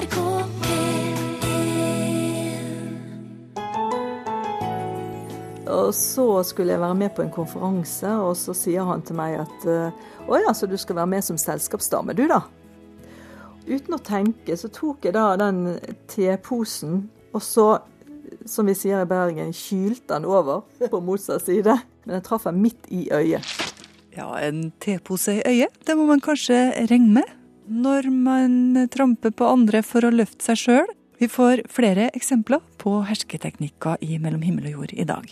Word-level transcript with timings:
NRK 0.00 0.16
Og 5.70 5.94
så 5.94 6.42
skulle 6.42 6.72
jeg 6.72 6.80
være 6.80 6.94
med 6.94 7.12
på 7.14 7.22
en 7.22 7.30
konferanse, 7.30 8.10
og 8.10 8.34
så 8.38 8.54
sier 8.56 8.86
han 8.88 9.02
til 9.06 9.14
meg 9.18 9.36
at 9.44 9.66
å 10.26 10.38
ja, 10.40 10.50
så 10.54 10.66
du 10.66 10.74
skal 10.78 10.98
være 10.98 11.12
med 11.12 11.24
som 11.26 11.38
selskapsdame, 11.38 12.14
du 12.18 12.24
da. 12.30 12.40
Uten 13.68 13.94
å 13.94 14.00
tenke 14.02 14.56
så 14.58 14.70
tok 14.74 15.06
jeg 15.06 15.14
da 15.14 15.36
den 15.38 15.78
teposen, 16.10 17.04
og 17.30 17.42
så, 17.46 17.68
som 18.50 18.66
vi 18.66 18.74
sier 18.74 19.04
i 19.04 19.10
Bergen, 19.10 19.54
kylte 19.54 20.16
den 20.16 20.26
over 20.26 20.64
på 20.90 21.02
motsatt 21.06 21.46
side. 21.46 21.76
Men 22.02 22.18
den 22.18 22.26
traff 22.26 22.48
meg 22.50 22.58
midt 22.64 22.90
i 22.90 23.04
øyet. 23.14 23.46
Ja, 24.16 24.32
en 24.42 24.72
tepose 24.82 25.38
i 25.38 25.44
øyet, 25.46 25.84
det 25.86 25.94
må 25.94 26.08
man 26.10 26.22
kanskje 26.24 26.64
regne 26.90 27.20
med 27.20 27.36
når 27.70 28.10
man 28.10 28.88
tramper 28.90 29.32
på 29.34 29.46
andre 29.46 29.84
for 29.86 30.04
å 30.04 30.12
løfte 30.12 30.50
seg 30.50 30.58
sjøl. 30.58 30.90
Vi 31.20 31.28
får 31.28 31.66
flere 31.68 32.08
eksempler 32.16 32.62
på 32.80 32.94
hersketeknikker 33.04 34.00
i 34.00 34.16
Mellom 34.22 34.40
himmel 34.42 34.70
og 34.70 34.76
jord 34.78 34.94
i 34.96 35.04
dag. 35.04 35.26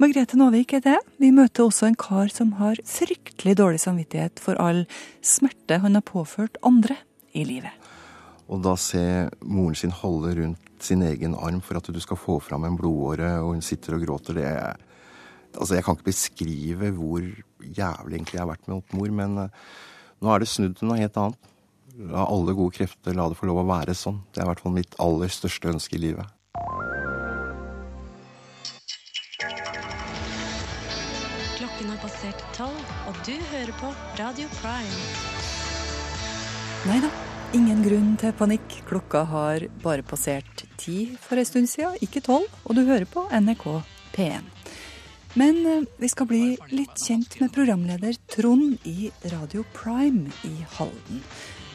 Margrethe 0.00 0.38
Nåvik 0.40 0.72
er 0.78 0.82
det. 0.86 0.96
Vi 1.20 1.28
møter 1.36 1.66
også 1.66 1.90
en 1.90 1.98
kar 2.00 2.32
som 2.32 2.54
har 2.62 2.80
fryktelig 2.88 3.58
dårlig 3.60 3.82
samvittighet 3.84 4.40
for 4.40 4.58
all 4.62 4.86
smerte 5.20 5.82
han 5.84 6.00
har 6.00 6.06
påført 6.08 6.56
andre 6.64 6.96
i 7.36 7.44
livet. 7.44 7.76
Og 8.48 8.64
da 8.64 8.74
se 8.80 9.04
moren 9.44 9.76
sin 9.78 9.92
holde 9.94 10.34
rundt 10.40 10.84
sin 10.84 11.04
egen 11.04 11.36
arm 11.36 11.60
for 11.64 11.78
at 11.78 11.92
du 11.92 12.00
skal 12.00 12.20
få 12.20 12.40
fram 12.44 12.64
en 12.64 12.76
blodåre, 12.80 13.36
og 13.40 13.54
hun 13.54 13.64
sitter 13.64 13.96
og 13.96 14.04
gråter, 14.08 14.40
det 14.40 14.50
er 14.50 14.82
Altså, 15.54 15.76
jeg 15.76 15.84
kan 15.86 15.94
ikke 15.94 16.08
beskrive 16.08 16.88
hvor 16.96 17.20
jævlig 17.22 18.16
egentlig 18.16 18.34
jeg 18.34 18.40
har 18.40 18.48
vært 18.48 18.64
med 18.66 18.94
mor, 18.98 19.10
men 19.14 19.36
uh, 19.38 19.68
nå 20.18 20.32
er 20.32 20.42
det 20.42 20.48
snudd 20.50 20.72
til 20.74 20.88
noe 20.90 20.98
helt 20.98 21.14
annet. 21.22 21.52
La 21.94 22.24
alle 22.26 22.50
gode 22.58 22.74
krefter 22.74 23.14
la 23.14 23.28
det 23.30 23.36
få 23.38 23.46
lov 23.46 23.60
å 23.62 23.68
være 23.68 23.94
sånn. 23.94 24.16
Det 24.34 24.40
er 24.40 24.48
i 24.48 24.50
hvert 24.50 24.62
fall 24.64 24.72
mitt 24.74 24.96
aller 25.02 25.30
største 25.30 25.70
ønske 25.70 25.94
i 25.94 26.00
livet. 26.02 26.26
Klokken 31.54 31.92
har 31.92 32.00
passert 32.02 32.42
tolv, 32.56 32.90
og 33.06 33.20
du 33.28 33.36
hører 33.52 33.70
på 33.78 33.92
Radio 34.18 34.50
Prime. 34.58 34.98
Nei 36.90 36.98
da, 37.04 37.12
ingen 37.54 37.86
grunn 37.86 38.10
til 38.18 38.34
panikk. 38.42 38.80
Klokka 38.90 39.22
har 39.30 39.70
bare 39.86 40.02
passert 40.02 40.66
ti 40.82 41.12
for 41.22 41.38
en 41.38 41.46
stund 41.46 41.70
siden, 41.70 41.94
ikke 42.02 42.24
tolv, 42.26 42.50
og 42.66 42.74
du 42.74 42.82
hører 42.88 43.06
på 43.06 43.28
NRK 43.30 43.68
P1. 44.16 44.50
Men 45.38 45.62
eh, 45.66 45.86
vi 45.98 46.10
skal 46.10 46.26
bli 46.30 46.44
litt 46.74 46.98
kjent 47.06 47.38
med 47.40 47.54
programleder 47.54 48.18
Trond 48.30 48.82
i 48.86 49.12
Radio 49.30 49.62
Prime 49.74 50.30
i 50.46 50.56
Halden. 50.76 51.22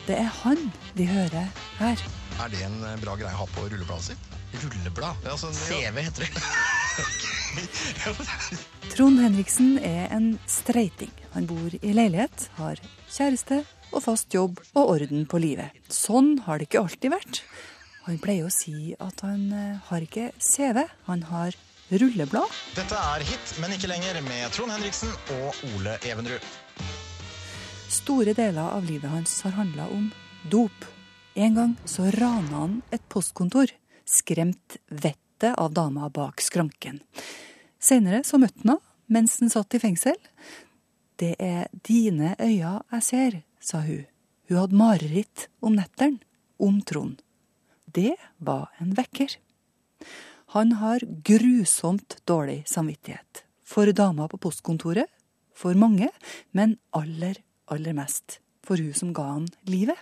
Det 0.10 0.16
er 0.18 0.30
han 0.42 0.58
vi 0.98 1.06
hører 1.06 1.52
her. 1.78 2.00
Er 2.42 2.50
det 2.50 2.64
en 2.66 2.80
eh, 2.82 2.96
bra 2.98 3.14
greie 3.14 3.30
å 3.30 3.44
ha 3.44 3.46
på 3.54 3.68
rullebladet 3.68 4.08
sitt? 4.08 4.38
Rulleblad? 4.64 5.20
Ja, 5.22 5.36
sånn, 5.38 5.54
ja. 5.54 5.92
CV 5.94 6.00
heter 6.02 6.26
det. 6.26 6.32
Trond 8.96 9.22
Henriksen 9.22 9.76
er 9.86 10.10
en 10.16 10.32
streiting. 10.50 11.12
Han 11.36 11.46
bor 11.52 11.76
i 11.78 11.94
leilighet, 11.94 12.48
har 12.58 12.82
kjæreste 13.06 13.60
og 13.92 14.02
fast 14.08 14.34
jobb 14.34 14.58
og 14.74 14.96
orden 14.96 15.28
på 15.30 15.38
livet. 15.44 15.78
Sånn 15.94 16.40
har 16.48 16.58
det 16.58 16.72
ikke 16.72 16.82
alltid 16.88 17.14
vært. 17.14 17.44
Han 18.08 18.18
pleier 18.24 18.50
å 18.50 18.54
si 18.54 18.96
at 18.98 19.22
han 19.28 19.46
eh, 19.54 19.78
har 19.92 20.08
ikke 20.08 20.32
CV, 20.42 20.88
han 21.06 21.22
har 21.30 21.54
rulleblad. 21.94 22.50
Dette 22.74 22.98
er 23.14 23.30
Hit, 23.30 23.54
men 23.62 23.78
ikke 23.78 23.94
lenger, 23.94 24.18
med 24.26 24.58
Trond 24.58 24.74
Henriksen 24.74 25.14
og 25.38 25.54
Ole 25.76 26.00
Evenrud. 26.10 26.50
Store 27.90 28.34
deler 28.34 28.70
av 28.70 28.86
livet 28.86 29.10
hans 29.10 29.42
har 29.42 29.52
handla 29.52 29.88
om 29.90 30.12
dop. 30.50 30.86
En 31.34 31.56
gang 31.56 31.76
så 31.86 32.12
rana 32.12 32.58
han 32.58 32.82
et 32.92 33.02
postkontor, 33.10 33.72
skremt 34.06 34.78
vettet 34.90 35.56
av 35.58 35.74
dama 35.74 36.10
bak 36.10 36.42
skranken. 36.42 37.00
Senere 37.82 38.22
så 38.24 38.38
møtte 38.38 38.62
han 38.62 38.76
henne 38.76 38.86
mens 39.10 39.40
han 39.42 39.50
satt 39.50 39.74
i 39.74 39.82
fengsel. 39.82 40.20
Det 41.18 41.34
er 41.42 41.66
dine 41.74 42.36
øyne 42.38 42.76
jeg 42.94 43.04
ser, 43.08 43.42
sa 43.60 43.82
hun. 43.82 44.06
Hun 44.46 44.62
hadde 44.62 44.78
mareritt 44.78 45.48
om 45.66 45.74
nettene, 45.74 46.22
om 46.62 46.78
Trond. 46.86 47.24
Det 47.90 48.14
var 48.38 48.70
en 48.78 48.94
vekker. 48.94 49.34
Han 50.54 50.78
har 50.78 51.02
grusomt 51.26 52.20
dårlig 52.30 52.62
samvittighet. 52.70 53.46
For 53.66 53.90
dama 53.90 54.30
på 54.30 54.38
postkontoret, 54.38 55.10
for 55.58 55.74
mange, 55.74 56.14
men 56.54 56.78
aller, 56.94 57.42
aller 57.74 57.96
mest 57.98 58.40
for 58.66 58.82
hun 58.82 58.94
som 58.94 59.14
ga 59.14 59.26
han 59.34 59.48
livet. 59.70 59.98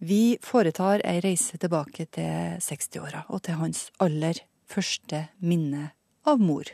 Vi 0.00 0.38
foretar 0.40 1.02
ei 1.04 1.20
reise 1.20 1.58
tilbake 1.60 2.06
til 2.08 2.56
60-åra 2.64 3.26
og 3.28 3.42
til 3.44 3.58
hans 3.60 3.88
aller 4.00 4.38
første 4.70 5.26
minne 5.44 5.90
av 6.24 6.40
mor. 6.40 6.70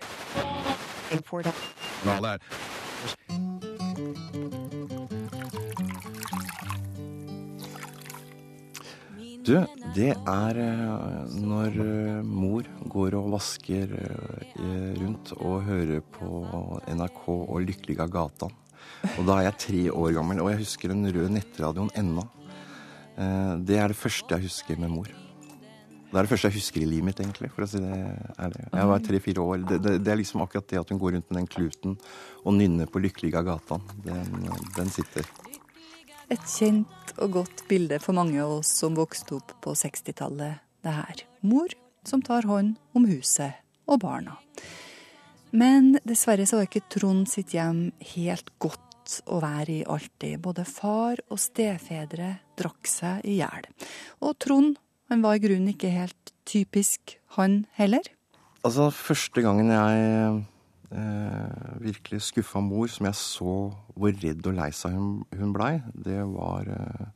Du, 9.47 9.55
det 9.95 10.13
er 10.19 10.59
eh, 10.59 11.35
når 11.39 11.77
eh, 11.83 12.23
mor 12.27 12.67
går 12.91 13.15
og 13.15 13.29
vasker 13.37 13.93
eh, 13.95 14.89
rundt 14.99 15.31
og 15.37 15.61
hører 15.69 16.03
på 16.17 16.41
NRK 16.91 17.21
og 17.31 17.61
Lykkelige 17.63 18.09
gatan. 18.11 18.55
Og 19.19 19.27
da 19.29 19.39
er 19.39 19.49
jeg 19.51 19.59
tre 19.67 19.83
år 19.93 20.17
gammel, 20.17 20.41
og 20.43 20.51
jeg 20.53 20.63
husker 20.65 20.93
den 20.93 21.07
røde 21.07 21.31
nettradioen 21.33 21.91
ennå. 21.97 22.27
Eh, 23.17 23.55
Det 23.67 23.79
er 23.79 23.89
det 23.89 23.97
første 23.97 24.35
jeg 24.37 24.49
husker 24.49 24.79
med 24.79 24.93
mor. 24.93 25.09
Det 26.07 26.15
er 26.21 26.23
det 26.23 26.31
første 26.31 26.49
jeg 26.49 26.57
husker 26.61 26.81
i 26.81 26.87
livet 26.89 27.05
mitt, 27.05 27.21
egentlig. 27.21 27.51
for 27.53 27.65
å 27.65 27.69
si 27.69 27.81
det 27.83 27.97
ærlig. 28.39 28.63
Jeg 28.73 28.87
var 28.89 29.03
tre-fire 29.05 29.43
år. 29.43 29.65
Det, 29.69 29.79
det, 29.83 29.97
det 30.05 30.13
er 30.13 30.21
liksom 30.21 30.41
akkurat 30.45 30.69
det 30.71 30.79
at 30.81 30.93
hun 30.93 31.01
går 31.03 31.17
rundt 31.17 31.31
med 31.31 31.41
den 31.41 31.49
kluten 31.51 31.97
og 32.45 32.55
nynner 32.55 32.87
på 32.87 33.03
Lykkelige 33.03 33.43
gatan. 33.45 33.83
Den, 34.05 34.47
den 34.77 34.93
sitter. 34.95 35.27
Et 36.31 36.47
kjent 36.47 37.13
og 37.19 37.35
godt 37.37 37.67
bilde 37.69 37.99
for 38.03 38.17
mange 38.17 38.39
av 38.43 38.59
oss 38.61 38.71
som 38.81 38.97
vokste 38.97 39.37
opp 39.39 39.53
på 39.63 39.75
60-tallet, 39.77 40.63
det 40.87 40.95
her. 40.95 41.23
Mor 41.43 41.75
som 42.07 42.23
tar 42.23 42.47
hånd 42.47 42.77
om 42.95 43.07
huset 43.11 43.59
og 43.87 44.01
barna. 44.01 44.39
Men 45.57 45.97
dessverre 46.07 46.47
så 46.47 46.59
var 46.59 46.67
ikke 46.69 46.87
Trond 46.93 47.29
sitt 47.31 47.55
hjem 47.55 47.91
helt 48.15 48.51
godt 48.63 48.86
å 49.27 49.39
være 49.43 49.79
i 49.79 49.85
alltid. 49.87 50.41
Både 50.45 50.67
far 50.69 51.23
og 51.31 51.41
stefedre 51.41 52.35
drakk 52.59 52.91
seg 52.91 53.25
i 53.29 53.39
hjel. 53.41 53.71
Og 54.25 54.37
Trond 54.43 54.77
han 55.11 55.23
var 55.23 55.39
i 55.39 55.43
grunnen 55.43 55.71
ikke 55.71 55.93
helt 55.95 56.33
typisk, 56.49 57.17
han 57.39 57.65
heller. 57.79 58.03
Altså, 58.67 58.89
første 58.91 59.43
gangen 59.45 59.71
jeg 59.71 60.41
eh, 60.91 61.77
virkelig 61.85 62.25
skuffa 62.27 62.63
mor, 62.65 62.89
som 62.91 63.07
jeg 63.07 63.19
så 63.21 63.57
hvor 63.95 64.17
redd 64.25 64.47
og 64.51 64.59
lei 64.59 64.73
seg 64.75 64.97
hun, 64.97 65.21
hun 65.31 65.55
blei, 65.55 65.77
det 65.95 66.19
var 66.33 66.67
eh, 66.75 67.07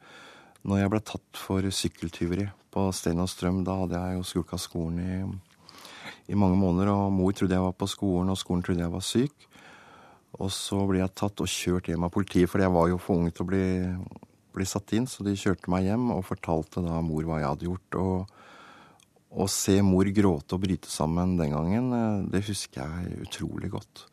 når 0.70 0.82
jeg 0.82 0.92
ble 0.92 1.02
tatt 1.10 1.40
for 1.40 1.66
sykkeltyveri 1.80 2.46
på 2.70 2.86
Sten 2.94 3.22
og 3.22 3.30
Strøm. 3.32 3.64
Da 3.66 3.80
hadde 3.82 3.98
jeg 3.98 4.18
jo 4.18 4.26
skulka 4.28 4.60
skolen 4.60 5.00
i, 5.02 5.18
i 6.30 6.38
mange 6.38 6.58
måneder, 6.60 6.92
og 6.94 7.14
mor 7.16 7.34
trodde 7.34 7.56
jeg 7.56 7.66
var 7.66 7.74
på 7.74 7.90
skolen, 7.90 8.30
og 8.30 8.38
skolen 8.38 8.62
trodde 8.66 8.84
jeg 8.84 8.94
var 8.94 9.06
syk. 9.06 9.49
Og 10.38 10.50
så 10.54 10.78
ble 10.86 11.00
jeg 11.00 11.14
tatt 11.18 11.42
og 11.42 11.50
kjørt 11.50 11.90
hjem 11.90 12.06
av 12.06 12.12
politiet, 12.14 12.50
for 12.50 12.62
jeg 12.62 12.72
var 12.72 12.90
jo 12.92 13.00
for 13.02 13.18
ung 13.18 13.32
til 13.34 13.44
å 13.44 13.50
bli, 13.50 13.64
bli 14.54 14.66
satt 14.68 14.94
inn. 14.96 15.08
Så 15.10 15.26
de 15.26 15.34
kjørte 15.38 15.72
meg 15.72 15.88
hjem 15.88 16.12
og 16.14 16.26
fortalte 16.28 16.84
da 16.84 17.00
mor 17.04 17.26
hva 17.26 17.40
jeg 17.40 17.50
hadde 17.50 17.68
gjort. 17.68 17.98
Og 18.00 18.38
å 19.30 19.46
se 19.50 19.76
mor 19.86 20.08
gråte 20.14 20.56
og 20.56 20.62
bryte 20.64 20.90
sammen 20.90 21.36
den 21.38 21.54
gangen, 21.54 21.92
eh, 21.94 22.30
det 22.30 22.46
husker 22.48 22.82
jeg 22.82 23.26
utrolig 23.26 23.70
godt. 23.74 24.06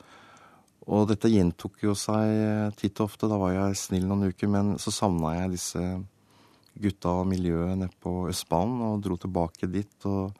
Og 0.87 1.07
dette 1.09 1.31
gjentok 1.31 1.81
jo 1.83 1.93
seg 1.97 2.31
eh, 2.31 2.75
titt 2.79 2.99
og 3.01 3.09
ofte. 3.09 3.29
Da 3.29 3.39
var 3.39 3.55
jeg 3.55 3.79
snill 3.79 4.05
noen 4.07 4.31
uker, 4.31 4.51
men 4.51 4.75
så 4.81 4.93
savna 4.93 5.35
jeg 5.35 5.55
disse 5.57 5.83
gutta 6.77 7.15
og 7.21 7.29
miljøet 7.29 7.79
nede 7.79 7.97
på 8.03 8.27
Østbanen 8.29 8.83
og 8.85 9.01
dro 9.05 9.17
tilbake 9.19 9.69
dit. 9.69 9.97
og 10.05 10.31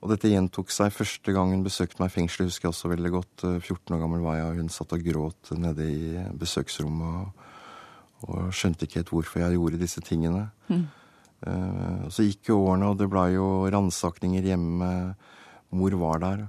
og 0.00 0.12
dette 0.14 0.30
gjentok 0.32 0.70
seg 0.72 0.94
første 0.96 1.32
gang 1.36 1.52
hun 1.52 1.64
besøkte 1.64 2.00
meg 2.00 2.08
i 2.08 2.14
fengselet, 2.14 2.48
husker 2.48 2.68
jeg 2.68 2.72
også 2.72 2.90
veldig 2.94 3.10
godt. 3.12 3.42
14 3.60 3.96
år 3.96 4.00
gammel 4.00 4.22
var 4.24 4.38
jeg, 4.38 4.46
og 4.48 4.62
hun 4.62 4.72
satt 4.72 4.94
og 4.96 5.04
gråt 5.04 5.50
nede 5.60 5.88
i 5.92 6.22
besøksrommet 6.40 7.18
og, 7.20 7.44
og 8.24 8.54
skjønte 8.56 8.88
ikke 8.88 9.02
helt 9.02 9.12
hvorfor 9.12 9.44
jeg 9.44 9.58
gjorde 9.58 9.82
disse 9.82 10.00
tingene. 10.06 10.46
Mm. 10.72 10.86
Uh, 11.40 12.08
så 12.12 12.24
gikk 12.24 12.48
jo 12.48 12.62
årene, 12.64 12.88
og 12.88 12.96
det 13.00 13.10
blei 13.12 13.34
jo 13.34 13.50
ransakninger 13.72 14.48
hjemme. 14.48 14.90
Mor 15.76 15.96
var 16.00 16.24
der. 16.24 16.46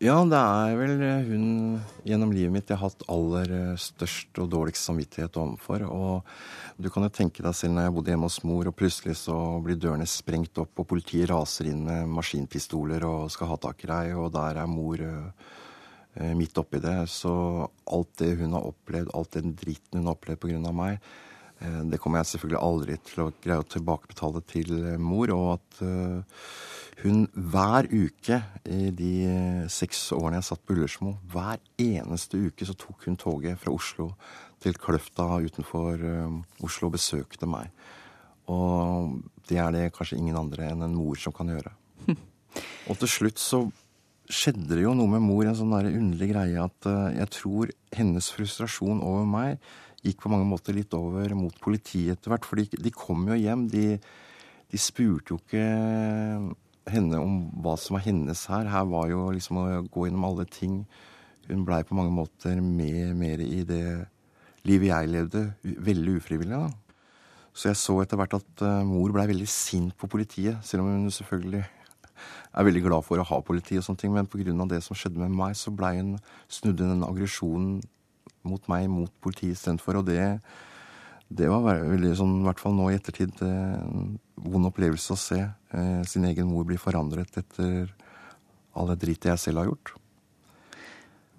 Ja, 0.00 0.14
det 0.24 0.38
er 0.38 0.78
vel 0.78 1.02
hun 1.28 1.48
gjennom 2.08 2.30
livet 2.32 2.54
mitt 2.54 2.70
jeg 2.72 2.80
har 2.80 2.88
hatt 2.88 3.02
aller 3.12 3.50
eh, 3.52 3.74
størst 3.76 4.38
og 4.40 4.46
dårligst 4.48 4.88
samvittighet 4.88 5.36
overfor. 5.36 5.84
Og 5.92 6.80
du 6.80 6.88
kan 6.88 7.04
jo 7.04 7.10
tenke 7.12 7.44
deg 7.44 7.52
selv 7.58 7.76
når 7.76 7.84
jeg 7.84 7.94
bodde 7.98 8.14
hjemme 8.14 8.30
hos 8.30 8.38
mor, 8.48 8.70
og 8.70 8.78
plutselig 8.78 9.18
så 9.20 9.36
blir 9.60 9.76
dørene 9.76 10.08
sprengt 10.08 10.56
opp, 10.62 10.72
og 10.80 10.88
politiet 10.88 11.28
raser 11.28 11.68
inn 11.68 11.84
med 11.84 12.08
maskinpistoler 12.16 13.04
og 13.04 13.28
skal 13.34 13.52
ha 13.52 13.60
tak 13.60 13.84
i 13.84 13.90
deg, 13.92 14.14
og 14.16 14.32
der 14.38 14.62
er 14.62 14.72
mor 14.72 15.04
eh, 15.04 15.50
eh, 16.16 16.32
midt 16.32 16.56
oppi 16.64 16.80
det. 16.80 17.02
Så 17.12 17.34
alt 17.68 18.14
det 18.24 18.38
hun 18.40 18.56
har 18.56 18.70
opplevd, 18.72 19.12
alt 19.12 19.36
den 19.36 19.52
dritten 19.52 20.00
hun 20.00 20.08
har 20.08 20.16
opplevd 20.16 20.40
på 20.40 20.54
grunn 20.54 20.70
av 20.72 20.80
meg, 20.80 21.12
Eh, 21.60 21.80
det 21.92 21.98
kommer 22.00 22.20
jeg 22.20 22.30
selvfølgelig 22.32 22.60
aldri 22.64 22.94
til 23.04 23.24
å 23.26 23.32
greie 23.44 23.60
å 23.60 23.68
tilbakebetale 23.68 24.40
til 24.48 24.70
mor. 24.96 25.32
Og 25.34 25.48
at 25.58 25.82
hun 27.02 27.24
hver 27.32 27.88
uke 27.88 28.40
i 28.68 28.90
de 28.96 29.12
seks 29.72 30.02
årene 30.16 30.40
jeg 30.40 30.48
satt 30.50 30.62
på 30.66 30.76
Ullersmo, 30.76 31.14
hver 31.32 31.60
eneste 31.80 32.40
uke 32.40 32.68
så 32.68 32.76
tok 32.78 33.06
hun 33.08 33.18
toget 33.20 33.60
fra 33.62 33.72
Oslo 33.72 34.10
til 34.60 34.76
Kløfta 34.76 35.38
utenfor 35.40 36.02
Oslo 36.66 36.90
og 36.90 36.96
besøkte 36.98 37.48
meg. 37.48 37.70
Og 38.50 39.20
det 39.48 39.60
er 39.62 39.70
det 39.74 39.92
kanskje 39.96 40.18
ingen 40.18 40.38
andre 40.38 40.70
enn 40.70 40.84
en 40.84 40.96
mor 40.96 41.18
som 41.20 41.34
kan 41.34 41.50
gjøre. 41.50 41.72
Og 42.90 42.98
til 43.00 43.10
slutt 43.10 43.40
så 43.40 43.64
skjedde 44.30 44.76
det 44.76 44.84
jo 44.84 44.94
noe 44.94 45.10
med 45.10 45.24
mor, 45.24 45.44
en 45.46 45.58
sånn 45.58 45.74
der 45.74 45.90
underlig 45.90 46.30
greie 46.32 46.62
at 46.62 46.88
uh, 46.88 47.10
jeg 47.14 47.30
tror 47.34 47.72
hennes 47.96 48.30
frustrasjon 48.34 49.02
over 49.02 49.26
meg 49.28 49.70
gikk 50.04 50.22
på 50.22 50.32
mange 50.32 50.48
måter 50.48 50.76
litt 50.76 50.94
over 50.96 51.34
mot 51.36 51.56
politiet 51.60 52.14
etter 52.14 52.32
hvert. 52.32 52.46
For 52.48 52.60
de, 52.60 52.68
de 52.80 52.92
kom 52.94 53.26
jo 53.28 53.36
hjem. 53.36 53.66
De, 53.72 53.98
de, 54.70 54.80
spurte 54.80 55.34
jo 55.34 55.40
ikke 55.42 55.64
henne 56.88 57.20
om 57.20 57.40
hva 57.62 57.76
som 57.78 57.96
var 57.96 58.04
hennes 58.06 58.44
her. 58.50 58.68
Her 58.70 58.86
var 58.88 59.10
jo 59.10 59.28
liksom 59.34 59.60
å 59.60 59.66
gå 59.92 60.06
gjennom 60.06 60.26
alle 60.30 60.46
ting. 60.48 60.84
Hun 61.48 61.66
blei 61.66 61.82
på 61.84 61.96
mange 61.98 62.14
måter 62.14 62.60
mer, 62.62 63.12
mer 63.18 63.42
i 63.44 63.62
det 63.66 63.84
livet 64.68 64.90
jeg 64.90 65.10
levde, 65.10 65.44
veldig 65.62 66.16
ufrivillig. 66.20 66.56
da. 66.56 66.70
Så 67.52 67.70
jeg 67.70 67.80
så 67.80 67.96
etter 68.02 68.20
hvert 68.20 68.36
at 68.38 68.64
uh, 68.64 68.80
mor 68.86 69.12
blei 69.14 69.26
veldig 69.30 69.48
sint 69.50 69.96
på 69.98 70.08
politiet, 70.10 70.60
selv 70.64 70.84
om 70.84 70.92
hun 70.92 71.12
selvfølgelig 71.12 71.64
er 72.50 72.66
veldig 72.66 72.82
glad 72.84 73.06
for 73.06 73.20
å 73.20 73.26
ha 73.26 73.40
politi 73.44 73.78
og 73.78 73.84
sånne 73.86 74.02
ting, 74.02 74.12
men 74.14 74.28
pga. 74.28 74.52
det 74.68 74.82
som 74.84 74.96
skjedde 74.96 75.22
med 75.22 75.34
meg, 75.34 75.56
så 75.56 75.72
blei 75.72 75.96
hun 75.98 76.18
snudde 76.48 76.88
den 76.88 77.06
aggresjonen 77.06 77.80
mot 78.42 78.68
meg 78.68 78.88
mot 78.90 79.12
politiet 79.22 79.56
istedenfor. 79.56 80.00
Og 80.00 80.06
det, 80.08 80.40
det 81.30 81.46
var 81.50 81.62
veldig 81.78 82.12
sånn, 82.18 82.40
i 82.40 82.46
hvert 82.48 82.60
fall 82.62 82.74
nå 82.74 82.90
i 82.90 82.98
ettertid, 82.98 83.38
eh, 83.46 83.78
en 83.78 84.18
vond 84.42 84.66
opplevelse 84.66 85.14
å 85.14 85.20
se 85.20 85.40
eh, 85.40 86.02
sin 86.08 86.26
egen 86.26 86.50
mor 86.50 86.66
bli 86.66 86.78
forandret 86.80 87.38
etter 87.38 87.90
all 88.74 88.90
det 88.90 89.00
dritet 89.04 89.30
jeg 89.30 89.44
selv 89.44 89.62
har 89.62 89.70
gjort. 89.70 89.94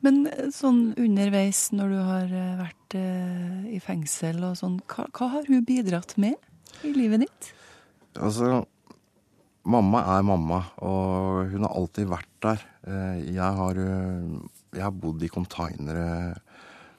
Men 0.06 0.26
eh, 0.30 0.50
sånn 0.54 0.92
underveis 1.00 1.68
når 1.76 1.94
du 1.94 2.00
har 2.08 2.36
eh, 2.44 2.54
vært 2.62 2.98
eh, 2.98 3.74
i 3.78 3.82
fengsel 3.84 4.42
og 4.48 4.58
sånn, 4.60 4.80
hva, 4.92 5.08
hva 5.18 5.32
har 5.36 5.50
hun 5.50 5.66
bidratt 5.68 6.16
med 6.22 6.40
i 6.88 6.94
livet 6.96 7.28
ditt? 7.28 7.52
Altså, 8.20 8.64
Mamma 9.62 10.00
er 10.16 10.24
mamma, 10.26 10.64
og 10.82 11.52
hun 11.52 11.68
har 11.68 11.76
alltid 11.78 12.08
vært 12.10 12.32
der. 12.42 12.64
Jeg 13.22 13.58
har, 13.60 13.78
jeg 13.78 14.82
har 14.82 14.96
bodd 14.98 15.22
i 15.22 15.30
konteinere 15.30 16.32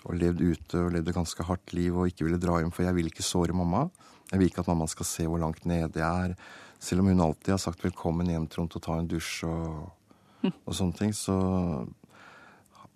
og 0.06 0.18
levd 0.18 0.42
ute 0.42 0.80
og 0.80 0.92
levd 0.94 1.10
et 1.10 1.16
ganske 1.16 1.46
hardt 1.46 1.74
liv 1.76 1.96
og 1.96 2.10
ikke 2.10 2.26
ville 2.26 2.40
dra 2.42 2.58
hjem, 2.60 2.72
for 2.74 2.86
jeg 2.86 2.96
vil 2.96 3.10
ikke 3.10 3.26
såre 3.26 3.56
mamma. 3.56 3.86
Jeg 4.32 4.40
vil 4.40 4.50
ikke 4.50 4.62
at 4.64 4.70
mamma 4.72 4.88
skal 4.90 5.08
se 5.08 5.26
hvor 5.28 5.40
langt 5.42 5.66
nede 5.68 6.00
jeg 6.00 6.28
er. 6.28 6.36
Selv 6.82 7.02
om 7.02 7.10
hun 7.12 7.20
alltid 7.20 7.52
har 7.54 7.62
sagt 7.62 7.84
'velkommen 7.84 8.26
hjem, 8.26 8.48
Trond, 8.48 8.70
til 8.70 8.80
å 8.80 8.86
ta 8.86 8.98
en 8.98 9.08
dusj' 9.08 9.44
og, 9.46 9.92
og 10.66 10.74
sånne 10.74 10.98
ting, 10.98 11.12
så 11.14 11.36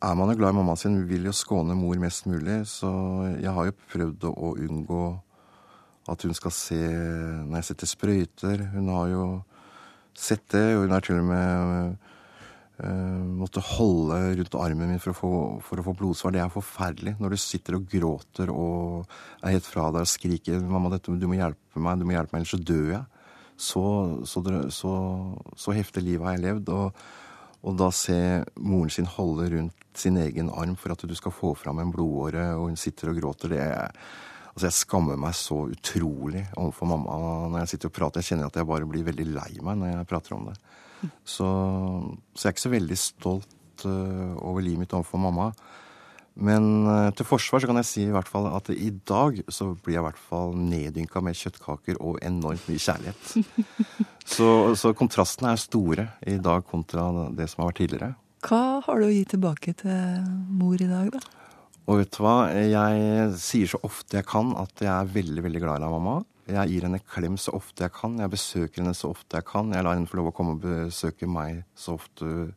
er 0.02 0.14
man 0.14 0.30
jo 0.30 0.36
glad 0.36 0.54
i 0.54 0.56
mammaen 0.56 0.76
sin, 0.80 1.08
vil 1.08 1.24
jo 1.24 1.32
skåne 1.32 1.76
mor 1.76 1.94
mest 1.96 2.26
mulig. 2.26 2.66
Så 2.66 2.90
jeg 3.40 3.52
har 3.52 3.64
jo 3.68 3.78
prøvd 3.92 4.26
å 4.32 4.56
unngå 4.56 5.20
at 6.08 6.22
hun 6.22 6.34
skal 6.34 6.54
se 6.54 6.82
når 7.46 7.60
jeg 7.60 7.68
setter 7.70 7.86
sprøyter. 7.86 8.66
Hun 8.74 8.88
har 8.88 9.08
jo 9.08 9.24
sett 10.14 10.48
det, 10.52 10.76
og 10.76 10.86
hun 10.86 10.94
har 10.96 11.00
til 11.00 11.20
og 11.20 11.30
med 11.30 11.96
måtte 12.76 13.62
holde 13.64 14.36
rundt 14.36 14.56
armen 14.60 14.90
min 14.92 15.00
for 15.00 15.14
å, 15.14 15.16
få, 15.16 15.30
for 15.64 15.80
å 15.80 15.84
få 15.86 15.94
blodsvar. 15.96 16.34
Det 16.34 16.42
er 16.42 16.52
forferdelig 16.52 17.14
når 17.16 17.32
du 17.32 17.40
sitter 17.40 17.78
og 17.78 17.86
gråter 17.88 18.52
og 18.52 19.06
er 19.40 19.54
helt 19.54 19.68
fra 19.68 19.88
deg 19.94 20.04
og 20.04 20.10
skriker 20.10 20.60
'Mamma, 20.60 20.90
dette, 20.92 21.14
du 21.16 21.26
må 21.26 21.38
hjelpe 21.38 21.80
meg, 21.80 21.98
du 21.98 22.04
må 22.04 22.12
hjelpe 22.12 22.36
meg, 22.36 22.42
ellers 22.42 22.52
så 22.52 22.60
dør 22.60 22.90
jeg'. 22.92 23.06
Så, 23.56 23.82
så, 24.28 24.42
så, 24.68 24.92
så 25.56 25.72
heftig 25.72 26.02
liv 26.04 26.20
har 26.20 26.36
jeg 26.36 26.44
levd. 26.44 26.68
Og, 26.68 27.02
og 27.64 27.76
da 27.80 27.88
se 27.90 28.44
moren 28.60 28.92
sin 28.92 29.08
holde 29.08 29.48
rundt 29.54 29.86
sin 29.96 30.18
egen 30.20 30.50
arm 30.52 30.76
for 30.76 30.92
at 30.92 31.00
du 31.08 31.14
skal 31.16 31.32
få 31.32 31.54
fram 31.56 31.80
en 31.80 31.92
blodåre, 31.92 32.50
og 32.58 32.68
hun 32.68 32.76
sitter 32.76 33.10
og 33.10 33.20
gråter, 33.22 33.56
det 33.56 33.64
er 33.64 33.92
Altså, 34.56 34.70
Jeg 34.70 34.72
skammer 34.72 35.18
meg 35.20 35.34
så 35.36 35.56
utrolig 35.68 36.46
overfor 36.56 36.88
mamma 36.88 37.16
når 37.52 37.58
jeg 37.58 37.68
sitter 37.74 37.90
og 37.90 37.92
prater. 37.92 38.22
Jeg 38.22 38.30
kjenner 38.30 38.46
at 38.48 38.56
jeg 38.56 38.64
bare 38.64 38.86
blir 38.88 39.04
veldig 39.04 39.26
lei 39.28 39.50
meg 39.60 39.76
når 39.76 39.90
jeg 39.90 40.06
prater 40.08 40.32
om 40.32 40.46
det. 40.48 40.54
Så, 41.24 41.48
så 42.34 42.46
jeg 42.46 42.52
er 42.52 42.56
ikke 42.56 42.66
så 42.66 42.76
veldig 42.76 42.98
stolt 43.00 43.86
uh, 43.88 44.36
over 44.40 44.64
livet 44.64 44.84
mitt 44.84 44.96
overfor 44.96 45.22
mamma. 45.22 45.50
Men 46.36 46.84
uh, 46.84 47.10
til 47.16 47.28
forsvar 47.28 47.62
så 47.62 47.70
kan 47.70 47.80
jeg 47.80 47.88
si 47.88 48.04
i 48.04 48.12
hvert 48.12 48.28
fall 48.28 48.50
at 48.50 48.68
i 48.74 48.90
dag 49.08 49.40
så 49.48 49.70
blir 49.72 49.96
jeg 49.96 50.02
i 50.02 50.06
hvert 50.08 50.20
fall 50.20 50.52
neddynka 50.58 51.22
med 51.24 51.38
kjøttkaker 51.38 52.00
og 52.04 52.20
enormt 52.26 52.68
mye 52.68 52.82
kjærlighet. 52.82 53.72
så, 54.36 54.50
så 54.76 54.92
kontrastene 54.96 55.54
er 55.54 55.64
store 55.64 56.10
i 56.28 56.36
dag 56.42 56.66
kontra 56.68 57.08
det 57.32 57.48
som 57.52 57.64
har 57.64 57.72
vært 57.72 57.82
tidligere. 57.84 58.12
Hva 58.46 58.78
har 58.84 59.00
du 59.00 59.08
å 59.08 59.14
gi 59.14 59.24
tilbake 59.26 59.72
til 59.80 60.22
mor 60.54 60.78
i 60.78 60.90
dag, 60.90 61.08
da? 61.16 61.22
Og 61.86 62.00
vet 62.00 62.16
du 62.16 62.22
hva, 62.22 62.36
jeg 62.50 63.26
sier 63.38 63.70
så 63.70 63.78
ofte 63.86 64.18
jeg 64.18 64.26
kan 64.26 64.50
at 64.58 64.82
jeg 64.82 64.90
er 64.90 65.12
veldig, 65.16 65.42
veldig 65.46 65.62
glad 65.62 65.84
i 65.86 65.90
mamma. 65.90 66.18
Jeg 66.46 66.70
gir 66.70 66.84
henne 66.86 67.02
klem 67.02 67.36
så 67.40 67.56
ofte 67.58 67.82
jeg 67.82 67.94
kan. 67.96 68.18
Jeg 68.22 68.30
besøker 68.30 68.82
henne 68.82 68.94
så 68.94 69.10
ofte 69.10 69.40
jeg 69.40 69.46
kan. 69.48 69.72
Jeg 69.74 69.82
lar 69.82 69.96
henne 69.96 70.06
få 70.10 70.20
lov 70.20 70.30
å 70.30 70.34
komme 70.36 70.54
og 70.54 70.62
besøke 70.62 71.26
meg 71.26 71.64
så 71.74 71.96
ofte 71.98 72.52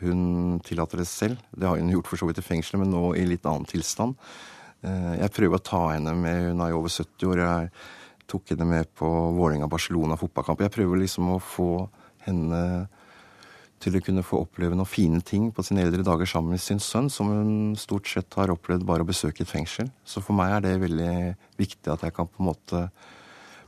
hun 0.00 0.60
tillater 0.64 1.02
det 1.02 1.08
selv. 1.10 1.40
Det 1.50 1.66
har 1.68 1.80
hun 1.80 1.90
gjort 1.92 2.08
for 2.08 2.20
så 2.20 2.28
vidt 2.28 2.40
i 2.40 2.46
fengselet, 2.46 2.84
men 2.84 2.94
nå 2.94 3.10
i 3.18 3.26
litt 3.28 3.46
annen 3.48 3.68
tilstand. 3.68 4.14
Eh, 4.86 5.16
jeg 5.20 5.34
prøver 5.36 5.58
å 5.58 5.64
ta 5.64 5.82
henne 5.92 6.14
med. 6.16 6.52
Hun 6.52 6.62
er 6.64 6.72
jo 6.72 6.80
over 6.80 6.94
70 6.94 7.32
år. 7.32 7.42
Jeg 7.44 7.72
tok 8.30 8.54
henne 8.54 8.68
med 8.70 8.92
på 8.96 9.10
Vålerenga-Barcelona 9.36 10.16
fotballkamp. 10.20 10.62
Jeg 10.64 10.74
prøver 10.78 11.02
liksom 11.02 11.34
å 11.34 11.40
få 11.42 11.70
henne 12.24 12.62
til 13.80 13.96
å 13.96 14.02
kunne 14.04 14.24
få 14.26 14.42
oppleve 14.44 14.76
noen 14.76 14.88
fine 14.88 15.22
ting 15.24 15.48
på 15.56 15.64
sine 15.64 15.86
eldre 15.86 16.04
dager 16.04 16.28
sammen 16.28 16.54
med 16.54 16.62
sin 16.62 16.82
sønn, 16.84 17.08
som 17.12 17.30
hun 17.32 17.52
stort 17.80 18.08
sett 18.10 18.36
har 18.36 18.52
opplevd 18.52 18.84
bare 18.88 19.06
å 19.06 19.08
besøke 19.08 19.44
et 19.44 19.50
fengsel. 19.50 19.88
Så 20.04 20.20
for 20.24 20.36
meg 20.36 20.58
er 20.58 20.66
det 20.66 20.82
veldig 20.82 21.14
viktig 21.60 21.92
at 21.92 22.04
jeg 22.04 22.16
kan 22.16 22.28
på 22.28 22.42
en 22.42 22.50
måte 22.50 22.82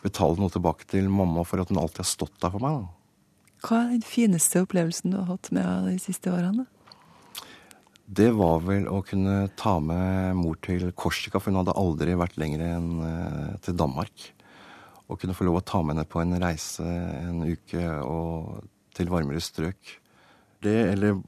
betale 0.02 0.36
noe 0.40 0.52
tilbake 0.52 0.88
til 0.90 1.08
mamma 1.12 1.46
for 1.48 1.62
at 1.62 1.72
hun 1.72 1.80
alltid 1.80 2.02
har 2.02 2.10
stått 2.10 2.36
der 2.42 2.52
for 2.52 2.64
meg. 2.64 2.84
Hva 3.62 3.84
er 3.84 3.90
den 3.94 4.04
fineste 4.04 4.64
opplevelsen 4.64 5.14
du 5.14 5.20
har 5.20 5.30
hatt 5.30 5.52
med 5.54 5.64
henne 5.64 5.94
de 5.94 6.02
siste 6.02 6.32
årene? 6.32 6.66
Det 8.12 8.28
var 8.36 8.60
vel 8.66 8.88
å 8.90 8.98
kunne 9.06 9.46
ta 9.56 9.78
med 9.80 10.36
mor 10.36 10.58
til 10.60 10.90
Korsika, 10.92 11.40
for 11.40 11.48
hun 11.48 11.62
hadde 11.62 11.78
aldri 11.80 12.16
vært 12.18 12.36
lenger 12.40 12.66
enn 12.66 12.90
eh, 13.06 13.52
til 13.64 13.78
Danmark. 13.78 14.26
Å 15.08 15.16
kunne 15.16 15.36
få 15.38 15.46
lov 15.48 15.62
å 15.62 15.64
ta 15.64 15.80
med 15.80 15.94
henne 15.94 16.08
på 16.10 16.20
en 16.20 16.36
reise 16.42 16.84
en 16.84 17.40
uke 17.46 17.86
og 18.04 18.66
til 18.92 19.08
varmere 19.08 19.40
strøk 19.40 20.01
det, 20.62 20.78
eller 20.92 21.20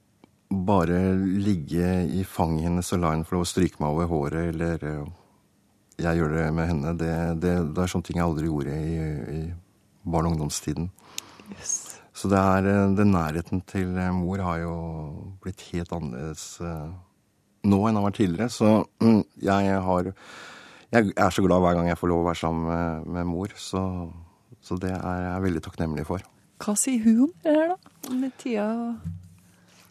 bare 0.54 0.98
ligge 1.18 1.90
i 2.14 2.24
fanget 2.24 2.68
hennes 2.68 2.92
og 2.94 3.02
la 3.02 3.12
henne 3.14 3.28
få 3.28 3.42
stryke 3.48 3.80
meg 3.82 3.94
over 3.94 4.10
håret, 4.10 4.50
eller 4.52 4.84
uh, 4.84 5.08
jeg 5.98 6.18
gjør 6.18 6.34
det 6.36 6.46
med 6.54 6.70
henne, 6.70 6.94
det, 6.98 7.14
det, 7.42 7.54
det, 7.74 7.82
er 7.82 7.90
sånne 7.90 8.06
ting 8.06 8.18
jeg 8.18 8.26
aldri 8.26 8.48
gjorde 8.50 8.74
i, 8.74 8.94
i 9.38 9.40
barne- 10.02 10.30
og 10.30 10.34
ungdomstiden. 10.34 10.88
Yes. 11.54 11.74
Så 12.14 12.30
det 12.30 12.38
er, 12.38 12.66
eh, 12.70 12.94
den 12.98 13.12
nærheten 13.14 13.62
til 13.66 13.94
eh, 13.98 14.10
mor 14.14 14.42
har 14.42 14.60
jo 14.62 14.74
blitt 15.42 15.62
helt 15.72 15.92
annerledes 15.94 16.44
nå 17.64 17.78
enn 17.88 17.98
han 17.98 18.06
vært 18.06 18.18
tidligere. 18.20 18.50
Så 18.52 18.84
mm, 19.02 19.22
jeg 19.42 19.80
har 19.88 20.12
Jeg 20.94 21.10
er 21.18 21.30
så 21.30 21.42
glad 21.42 21.58
hver 21.58 21.74
gang 21.74 21.88
jeg 21.88 21.98
får 21.98 22.08
lov 22.10 22.20
å 22.22 22.26
være 22.28 22.38
sammen 22.38 22.66
med, 22.70 23.06
med 23.16 23.26
mor, 23.26 23.50
så, 23.58 23.80
så 24.62 24.76
det 24.78 24.92
er 24.94 25.22
jeg 25.24 25.42
veldig 25.42 25.62
takknemlig 25.64 26.04
for. 26.06 26.22
Hva 26.62 26.74
sier 26.78 27.02
hun 27.02 27.24
om 27.24 27.32
det 27.42 27.54
her, 27.56 27.72
da? 27.72 28.14
Med 28.14 28.36
tida 28.38 28.66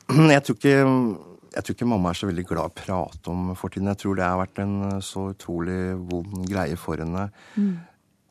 Jeg 0.35 0.43
tror 0.45 0.59
ikke 0.59 0.79
jeg 1.53 1.65
tror 1.65 1.75
ikke 1.75 1.85
mamma 1.85 2.09
er 2.09 2.17
så 2.17 2.27
veldig 2.29 2.45
glad 2.49 2.65
i 2.65 2.71
å 2.71 2.77
prate 2.79 3.29
om 3.29 3.51
fortiden. 3.57 3.91
Jeg 3.91 4.01
tror 4.01 4.17
det 4.17 4.25
har 4.25 4.39
vært 4.41 4.61
en 4.63 4.71
eh, 4.87 5.01
så 5.05 5.27
utrolig 5.35 5.79
vond 6.09 6.47
greie 6.49 6.77
for 6.81 6.97
henne. 6.97 7.27
Mm. 7.53 7.75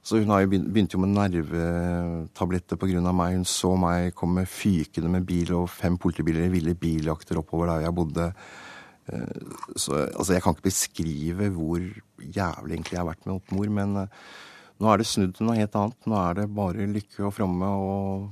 Så 0.03 0.19
hun 0.19 0.33
har 0.35 0.43
jo 0.43 0.51
begynt, 0.51 0.71
begynte 0.75 0.97
jo 0.97 1.03
med 1.05 1.15
nervetabletter 1.15 2.81
pga. 2.81 3.13
meg. 3.15 3.37
Hun 3.39 3.47
så 3.47 3.77
meg 3.79 4.17
komme 4.19 4.43
fykende 4.51 5.13
med 5.13 5.27
bil 5.29 5.55
og 5.55 5.71
fem 5.71 5.99
politibiler 6.03 6.49
i 6.49 6.55
ville 6.57 6.75
biljakter 6.75 7.39
oppover 7.39 7.71
der 7.71 7.87
jeg 7.87 7.95
bodde. 7.95 8.33
Eh, 9.07 9.43
så 9.77 10.09
altså, 10.09 10.33
jeg 10.35 10.43
kan 10.43 10.57
ikke 10.57 10.71
beskrive 10.71 11.53
hvor 11.55 11.79
jævlig 11.79 12.75
egentlig 12.75 12.99
jeg 12.99 13.05
har 13.05 13.11
vært 13.13 13.27
med 13.31 13.55
mor, 13.55 13.71
men 13.79 13.97
eh, 14.03 14.23
nå 14.83 14.91
er 14.91 14.99
det 14.99 15.07
snudd 15.07 15.37
til 15.39 15.47
noe 15.47 15.61
helt 15.61 15.79
annet. 15.79 16.11
Nå 16.11 16.19
er 16.19 16.41
det 16.41 16.53
bare 16.59 16.91
lykke 16.91 17.29
og 17.29 17.37
fromme 17.39 17.71
og 17.87 18.31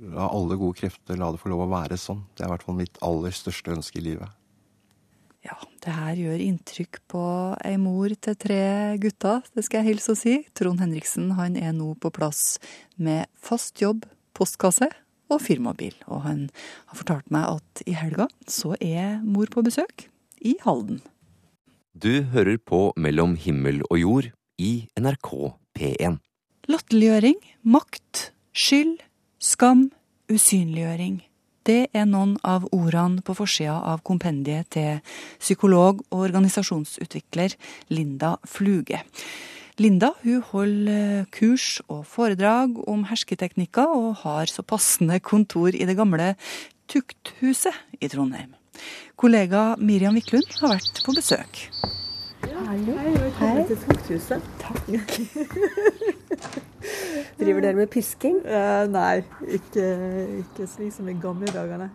la 0.00 0.28
alle 0.28 0.56
gode 0.60 0.78
krefter 0.80 1.18
la 1.18 1.30
det 1.32 1.40
få 1.40 1.50
lov 1.52 1.66
å 1.66 1.70
være 1.70 1.98
sånn. 2.00 2.24
Det 2.34 2.44
er 2.44 2.50
i 2.50 2.54
hvert 2.54 2.66
fall 2.66 2.78
mitt 2.80 2.98
aller 3.04 3.34
største 3.34 3.72
ønske 3.74 4.00
i 4.00 4.04
livet. 4.10 4.34
Ja, 5.46 5.56
det 5.84 5.94
her 5.94 6.18
gjør 6.18 6.42
inntrykk 6.42 7.00
på 7.12 7.22
ei 7.64 7.76
mor 7.78 8.10
til 8.10 8.34
tre 8.40 8.62
gutter, 8.98 9.44
det 9.54 9.62
skal 9.66 9.82
jeg 9.82 9.94
hilse 9.94 10.16
å 10.16 10.18
si. 10.18 10.40
Trond 10.58 10.82
Henriksen 10.82 11.30
han 11.38 11.58
er 11.60 11.70
nå 11.76 11.92
på 12.02 12.10
plass 12.14 12.56
med 12.98 13.30
fast 13.38 13.78
jobb, 13.82 14.08
postkasse 14.34 14.88
og 15.30 15.42
firmabil. 15.42 15.94
Og 16.10 16.24
han 16.26 16.46
har 16.90 16.98
fortalt 16.98 17.30
meg 17.34 17.46
at 17.58 17.84
i 17.86 17.94
helga 17.94 18.26
så 18.50 18.74
er 18.82 19.20
mor 19.22 19.50
på 19.52 19.62
besøk 19.66 20.08
i 20.42 20.56
Halden. 20.64 20.98
Du 21.96 22.26
hører 22.34 22.58
på 22.58 22.90
Mellom 22.98 23.38
himmel 23.40 23.80
og 23.86 24.00
jord 24.02 24.32
i 24.60 24.88
NRK 24.98 25.30
P1. 25.78 26.18
Latterliggjøring, 26.66 27.38
makt, 27.62 28.32
skyld, 28.50 28.98
skam, 29.38 29.90
usynliggjøring. 30.32 31.20
Det 31.66 31.88
er 31.96 32.06
noen 32.06 32.36
av 32.46 32.68
ordene 32.74 33.24
på 33.26 33.34
forsida 33.34 33.80
av 33.90 34.02
kompendiet 34.06 34.70
til 34.74 35.00
psykolog 35.40 36.04
og 36.12 36.26
organisasjonsutvikler 36.28 37.56
Linda 37.90 38.36
Fluge. 38.46 39.02
Linda 39.82 40.12
hun 40.22 40.44
holder 40.52 41.26
kurs 41.34 41.82
og 41.92 42.06
foredrag 42.08 42.78
om 42.88 43.02
hersketeknikker, 43.10 43.90
og 43.90 44.22
har 44.22 44.48
så 44.48 44.62
passende 44.62 45.18
kontor 45.20 45.74
i 45.74 45.84
det 45.84 45.98
gamle 45.98 46.34
Tukthuset 46.88 47.74
i 48.00 48.08
Trondheim. 48.08 48.54
Kollega 49.18 49.74
Miriam 49.76 50.14
Wiklund 50.16 50.48
har 50.60 50.76
vært 50.76 51.02
på 51.04 51.16
besøk. 51.16 51.66
Hallo. 52.46 52.94
Hei, 53.02 53.16
velkommen 53.18 53.66
til 53.68 53.82
Tukthuset. 53.84 54.54
Takk. 54.62 56.22
Driver 57.36 57.60
dere 57.60 57.76
med 57.76 57.90
pisking? 57.92 58.38
Uh, 58.46 58.86
nei, 58.88 59.20
ikke, 59.58 59.84
ikke 60.40 60.68
slik 60.72 60.94
som 60.94 61.08
i 61.12 61.16
gamle 61.20 61.52
dager, 61.52 61.88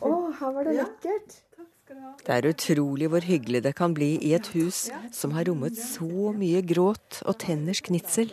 Å, 0.00 0.08
oh, 0.08 0.30
her 0.32 0.54
var 0.56 0.64
det 0.64 0.78
lekkert. 0.78 1.40
Det 2.24 2.32
er 2.32 2.46
utrolig 2.48 3.10
hvor 3.10 3.24
hyggelig 3.26 3.64
det 3.66 3.74
kan 3.76 3.92
bli 3.96 4.14
i 4.24 4.32
et 4.36 4.46
hus 4.54 4.86
som 5.12 5.34
har 5.34 5.48
rommet 5.50 5.76
så 5.76 6.30
mye 6.36 6.62
gråt 6.64 7.20
og 7.26 7.36
tenners 7.42 7.82
knitsel. 7.84 8.30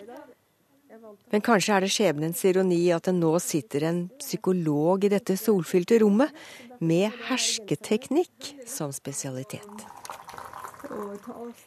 Men 1.34 1.44
kanskje 1.44 1.76
er 1.76 1.84
det 1.84 1.92
skjebnens 1.92 2.44
ironi 2.48 2.80
at 2.96 3.10
det 3.10 3.16
nå 3.18 3.34
sitter 3.44 3.88
en 3.90 4.02
psykolog 4.22 5.04
i 5.04 5.12
dette 5.12 5.36
solfylte 5.40 6.00
rommet, 6.04 6.32
med 6.80 7.10
hersketeknikk 7.26 8.52
som 8.70 8.92
spesialitet. 8.94 9.88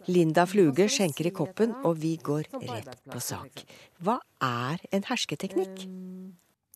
Linda 0.09 0.47
Fluge 0.49 0.87
skjenker 0.91 1.29
i 1.29 1.35
koppen, 1.35 1.75
og 1.85 1.99
vi 2.01 2.15
går 2.23 2.49
rett 2.55 2.97
på 3.11 3.21
sak. 3.23 3.65
Hva 4.05 4.19
er 4.45 4.83
en 4.95 5.07
hersketeknikk? 5.09 5.85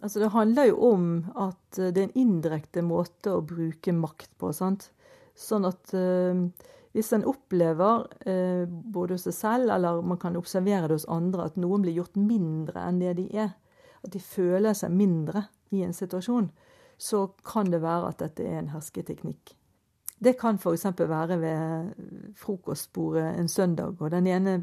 Altså 0.05 0.21
Det 0.21 0.33
handler 0.35 0.69
jo 0.69 0.77
om 0.91 1.09
at 1.41 1.79
det 1.79 1.97
er 1.97 2.09
en 2.09 2.19
indirekte 2.27 2.83
måte 2.85 3.33
å 3.33 3.45
bruke 3.45 3.95
makt 3.97 4.31
på. 4.39 4.53
sant? 4.53 4.91
Sånn 5.35 5.65
at 5.67 5.95
uh, 5.97 6.45
hvis 6.95 7.13
en 7.17 7.25
opplever, 7.27 8.05
uh, 8.29 8.65
både 8.69 9.17
hos 9.17 9.25
seg 9.27 9.39
selv 9.39 9.73
eller 9.75 10.03
man 10.05 10.21
kan 10.21 10.37
observere 10.37 10.91
det 10.91 10.99
hos 10.99 11.09
andre, 11.09 11.49
at 11.49 11.57
noen 11.57 11.87
blir 11.87 11.97
gjort 11.97 12.21
mindre 12.21 12.85
enn 12.85 13.01
det 13.01 13.17
de 13.23 13.27
er, 13.47 13.55
at 14.05 14.13
de 14.13 14.21
føler 14.21 14.77
seg 14.77 14.93
mindre 14.93 15.47
i 15.73 15.83
en 15.87 15.97
situasjon, 15.97 16.51
så 17.01 17.27
kan 17.47 17.73
det 17.73 17.83
være 17.83 18.13
at 18.13 18.21
dette 18.23 18.45
er 18.45 18.61
en 18.61 18.75
hersketeknikk. 18.75 19.57
Det 20.25 20.35
kan 20.41 20.57
f.eks. 20.57 20.87
være 20.99 21.39
ved 21.41 21.93
frokostbordet 22.41 23.27
en 23.39 23.49
søndag, 23.49 24.01
og 24.01 24.11
den 24.11 24.27
ene 24.27 24.63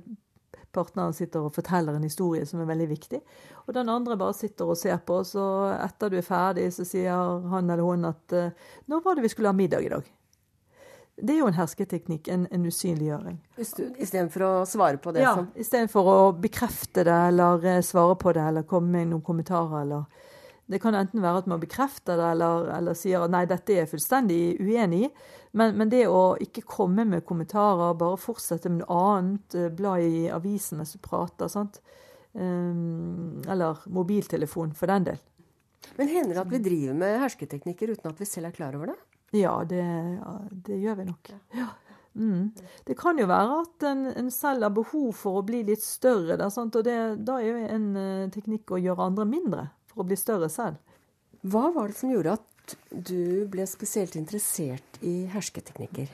partneren 0.74 1.14
sitter 1.14 1.44
og 1.44 1.54
forteller 1.56 1.98
en 1.98 2.08
historie 2.08 2.46
som 2.48 2.62
er 2.64 2.70
veldig 2.70 2.88
viktig, 2.90 3.20
og 3.66 3.76
den 3.76 3.92
andre 3.92 4.18
bare 4.18 4.34
sitter 4.34 4.72
og 4.72 4.80
ser 4.80 4.98
på, 5.06 5.20
og 5.22 5.28
så 5.28 5.44
etter 5.76 6.10
du 6.10 6.18
er 6.18 6.26
ferdig, 6.26 6.70
så 6.74 6.88
sier 6.88 7.46
han 7.52 7.70
eller 7.70 7.84
hun 7.84 8.06
at 8.06 8.34
'Nå 8.88 9.04
var 9.04 9.16
det 9.16 9.24
vi 9.24 9.34
skulle 9.34 9.52
ha 9.52 9.54
middag 9.54 9.86
i 9.86 9.90
dag'. 9.90 10.10
Det 11.22 11.36
er 11.36 11.40
jo 11.40 11.48
en 11.48 11.54
hersketeknikk, 11.54 12.28
en, 12.28 12.48
en 12.52 12.66
usynliggjøring. 12.66 13.38
Istedenfor 13.60 14.42
å 14.42 14.52
svare 14.66 14.98
på 14.98 15.12
det? 15.12 15.22
Ja, 15.22 15.36
istedenfor 15.56 16.08
å 16.08 16.32
bekrefte 16.34 17.04
det 17.04 17.18
eller 17.28 17.82
svare 17.86 18.16
på 18.16 18.34
det 18.34 18.42
eller 18.42 18.64
komme 18.64 18.90
med 18.96 19.12
noen 19.12 19.22
kommentarer 19.22 19.82
eller 19.84 20.04
det 20.72 20.80
kan 20.80 20.96
enten 20.96 21.20
være 21.24 21.44
at 21.44 21.48
man 21.52 21.60
bekrefter 21.60 22.20
det 22.20 22.28
eller, 22.34 22.70
eller 22.78 22.96
sier 22.96 23.26
at 23.26 23.34
nei, 23.34 23.44
dette 23.50 23.74
er 23.74 23.84
jeg 23.84 23.92
fullstendig 23.92 24.42
uenig 24.64 25.06
i. 25.08 25.10
Men, 25.60 25.76
men, 25.76 25.90
det 25.92 26.06
å 26.08 26.38
ikke 26.40 26.64
komme 26.64 27.04
med 27.08 27.26
kommentarer, 27.28 27.98
bare 28.00 28.20
fortsette 28.22 28.72
med 28.72 28.86
noe 28.86 29.00
annet, 29.18 29.58
eh, 29.60 29.68
bla 29.76 29.98
i 30.00 30.30
avisen 30.32 30.80
mens 30.80 30.96
du 30.96 31.02
prater, 31.04 31.52
sant. 31.52 31.82
Um, 32.32 33.42
eller 33.52 33.82
mobiltelefon, 33.92 34.72
for 34.80 34.88
den 34.88 35.10
del. 35.10 35.20
Men 35.98 36.08
hender 36.08 36.38
det 36.38 36.44
at 36.46 36.54
vi 36.54 36.62
driver 36.64 36.96
med 37.02 37.18
hersketeknikker 37.26 37.92
uten 37.92 38.14
at 38.14 38.22
vi 38.22 38.30
selv 38.30 38.48
er 38.48 38.56
klar 38.56 38.78
over 38.78 38.94
det? 38.94 38.98
Ja, 39.42 39.58
det, 39.68 39.84
ja, 39.84 40.38
det 40.70 40.80
gjør 40.80 41.02
vi 41.02 41.08
nok. 41.10 41.34
Ja. 41.58 41.68
Mm. 42.16 42.54
Det 42.88 42.96
kan 43.00 43.20
jo 43.20 43.28
være 43.28 43.60
at 43.66 43.86
en, 43.88 44.08
en, 44.20 44.32
selv 44.32 44.68
har 44.68 44.74
behov 44.76 45.12
for 45.20 45.40
å 45.40 45.46
bli 45.48 45.62
litt 45.68 45.84
større. 45.84 46.40
Der, 46.40 46.48
og 46.48 46.80
det, 46.88 46.98
da 47.28 47.38
er 47.42 47.48
jo 47.50 47.76
en 47.76 47.92
uh, 48.00 48.32
teknikk 48.32 48.72
å 48.72 48.80
gjøre 48.80 49.12
andre 49.12 49.28
mindre 49.28 49.68
for 49.92 50.04
å 50.04 50.08
bli 50.10 50.18
større 50.20 50.50
selv. 50.52 50.80
Hva 51.42 51.70
var 51.76 51.90
det 51.90 51.98
som 52.00 52.12
gjorde 52.12 52.38
at 52.40 52.76
du 52.92 53.48
ble 53.52 53.66
spesielt 53.68 54.16
interessert 54.20 55.00
i 55.02 55.26
hersketeknikker? 55.32 56.12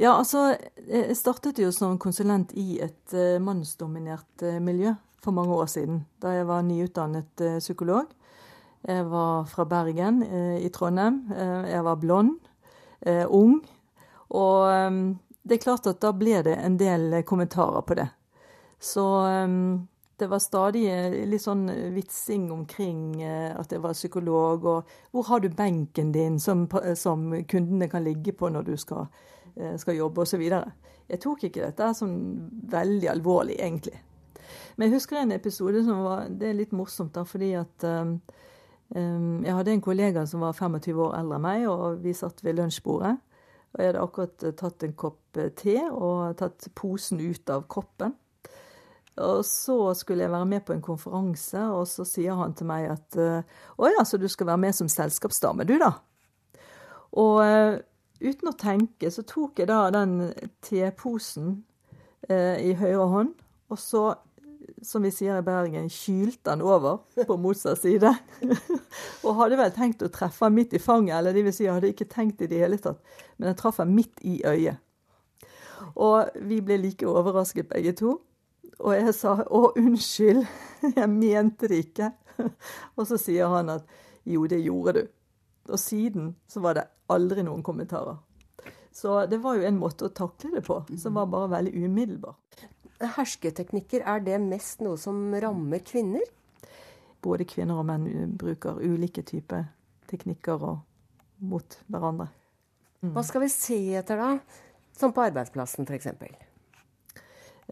Ja, 0.00 0.14
altså, 0.14 0.54
Jeg 0.86 1.16
startet 1.18 1.58
jo 1.58 1.72
som 1.74 1.98
konsulent 1.98 2.54
i 2.56 2.80
et 2.80 3.14
uh, 3.14 3.36
mannsdominert 3.42 4.46
uh, 4.46 4.60
miljø 4.62 4.94
for 5.20 5.36
mange 5.36 5.52
år 5.52 5.68
siden. 5.68 6.04
Da 6.22 6.32
jeg 6.32 6.46
var 6.48 6.64
nyutdannet 6.64 7.42
psykolog. 7.58 8.08
Jeg 8.88 9.04
var 9.10 9.44
fra 9.44 9.66
Bergen 9.68 10.22
i 10.56 10.68
Trondheim. 10.72 11.28
jeg 11.68 11.84
var 11.84 11.98
blond, 12.00 12.38
ung. 13.28 13.58
Og 14.30 15.12
det 15.44 15.58
er 15.58 15.60
klart 15.60 15.88
at 15.90 16.00
da 16.00 16.14
ble 16.16 16.40
det 16.46 16.54
en 16.56 16.78
del 16.80 17.18
kommentarer 17.28 17.84
på 17.84 17.98
det. 17.98 18.06
Så 18.80 19.04
um, 19.44 19.88
det 20.20 20.28
var 20.28 20.40
stadig 20.42 20.84
eh, 20.90 21.14
litt 21.28 21.42
sånn 21.42 21.64
vitsing 21.94 22.50
omkring 22.52 23.22
eh, 23.24 23.50
at 23.56 23.72
jeg 23.72 23.82
var 23.82 23.96
psykolog, 23.96 24.66
og 24.68 24.92
hvor 25.14 25.26
har 25.30 25.40
du 25.40 25.48
benken 25.56 26.12
din 26.12 26.38
som, 26.40 26.66
eh, 26.82 26.94
som 26.98 27.30
kundene 27.48 27.88
kan 27.90 28.04
ligge 28.04 28.34
på 28.36 28.50
når 28.52 28.68
du 28.68 28.76
skal, 28.80 29.08
skal 29.80 29.96
jobbe, 29.96 30.22
osv. 30.22 30.44
Jeg 31.10 31.20
tok 31.24 31.48
ikke 31.48 31.64
dette 31.64 31.88
som 31.98 32.12
veldig 32.70 33.10
alvorlig, 33.10 33.56
egentlig. 33.58 33.96
Men 34.76 34.86
jeg 34.86 34.98
husker 34.98 35.18
en 35.20 35.34
episode 35.34 35.82
som 35.84 36.04
var 36.04 36.28
Det 36.30 36.48
er 36.48 36.56
litt 36.56 36.72
morsomt, 36.72 37.12
da, 37.16 37.24
fordi 37.26 37.50
at 37.58 37.84
um, 37.84 38.14
jeg 38.94 39.54
hadde 39.54 39.74
en 39.74 39.82
kollega 39.82 40.24
som 40.26 40.44
var 40.46 40.54
25 40.54 41.02
år 41.02 41.18
eldre 41.18 41.36
enn 41.40 41.44
meg, 41.44 41.66
og 41.68 42.00
vi 42.04 42.14
satt 42.16 42.44
ved 42.46 42.56
lunsjbordet. 42.58 43.16
Og 43.72 43.82
jeg 43.82 43.90
hadde 43.90 44.06
akkurat 44.06 44.46
tatt 44.58 44.86
en 44.86 44.96
kopp 44.98 45.42
te 45.58 45.76
og 45.90 46.38
tatt 46.38 46.70
posen 46.78 47.20
ut 47.20 47.52
av 47.52 47.66
koppen. 47.70 48.14
Og 49.20 49.40
så 49.44 49.94
skulle 49.98 50.24
jeg 50.24 50.32
være 50.32 50.48
med 50.48 50.62
på 50.64 50.72
en 50.72 50.84
konferanse, 50.84 51.64
og 51.74 51.88
så 51.90 52.06
sier 52.08 52.38
han 52.38 52.54
til 52.56 52.68
meg 52.70 52.86
at 52.92 53.18
å 53.18 53.90
ja, 53.90 54.04
så 54.06 54.20
du 54.20 54.28
skal 54.30 54.48
være 54.52 54.62
med 54.62 54.76
som 54.76 54.88
selskapsdame, 54.88 55.66
du 55.68 55.74
da? 55.82 55.90
Og 57.18 57.40
uh, 57.42 57.76
uten 58.22 58.50
å 58.50 58.56
tenke 58.58 59.10
så 59.10 59.24
tok 59.26 59.62
jeg 59.62 59.70
da 59.70 59.82
den 59.94 60.30
teposen 60.64 61.62
eh, 62.28 62.60
i 62.70 62.74
høyre 62.76 63.06
hånd, 63.10 63.32
og 63.70 63.78
så, 63.80 64.02
som 64.84 65.04
vi 65.06 65.12
sier 65.14 65.38
i 65.40 65.46
Bergen, 65.46 65.88
kylte 65.92 66.52
den 66.52 66.64
over 66.66 67.00
på 67.26 67.38
motsatt 67.40 67.80
side. 67.80 68.12
og 69.24 69.38
hadde 69.40 69.58
vel 69.60 69.72
tenkt 69.74 70.04
å 70.04 70.12
treffe 70.12 70.46
han 70.46 70.56
midt 70.56 70.76
i 70.76 70.82
fanget, 70.82 71.16
eller 71.18 71.36
det 71.36 71.46
vil 71.46 71.56
si, 71.56 71.66
jeg 71.66 71.78
hadde 71.78 71.92
ikke 71.94 72.10
tenkt 72.12 72.44
i 72.44 72.50
det 72.50 72.60
hele 72.62 72.80
tatt, 72.82 73.00
men 73.38 73.52
jeg 73.52 73.60
traff 73.62 73.80
han 73.82 73.94
midt 73.94 74.20
i 74.26 74.40
øyet. 74.46 74.82
Og 75.96 76.42
vi 76.46 76.60
ble 76.62 76.76
like 76.78 77.08
overrasket 77.08 77.70
begge 77.70 77.94
to. 77.96 78.18
Og 78.80 78.96
jeg 78.96 79.14
sa 79.14 79.36
'Å, 79.44 79.72
unnskyld, 79.76 80.46
jeg 80.96 81.08
mente 81.12 81.68
det 81.68 81.84
ikke'. 81.84 82.12
Og 82.96 83.06
så 83.06 83.18
sier 83.20 83.48
han 83.52 83.68
at 83.68 83.84
'jo, 84.24 84.46
det 84.46 84.62
gjorde 84.64 84.92
du'. 84.96 85.08
Og 85.68 85.78
siden 85.78 86.34
så 86.48 86.60
var 86.60 86.74
det 86.74 86.88
aldri 87.08 87.42
noen 87.42 87.62
kommentarer. 87.62 88.16
Så 88.92 89.26
det 89.30 89.38
var 89.42 89.56
jo 89.56 89.68
en 89.68 89.78
måte 89.78 90.08
å 90.08 90.14
takle 90.14 90.50
det 90.56 90.64
på, 90.66 90.80
som 90.98 91.14
var 91.14 91.28
bare 91.30 91.50
veldig 91.50 91.84
umiddelbar. 91.84 92.34
Hersketeknikker, 93.00 94.02
er 94.04 94.20
det 94.20 94.40
mest 94.42 94.80
noe 94.80 94.98
som 94.98 95.30
rammer 95.32 95.78
kvinner? 95.78 96.24
Både 97.22 97.44
kvinner 97.44 97.78
og 97.80 97.86
menn 97.86 98.34
bruker 98.36 98.80
ulike 98.82 99.22
typer 99.22 99.68
teknikker 100.10 100.66
mot 101.38 101.78
hverandre. 101.86 102.28
Mm. 103.00 103.14
Hva 103.14 103.24
skal 103.24 103.44
vi 103.46 103.52
se 103.52 103.78
etter, 103.96 104.20
da? 104.20 104.38
Som 104.96 105.14
på 105.16 105.22
arbeidsplassen, 105.24 105.86
f.eks.? 105.88 106.49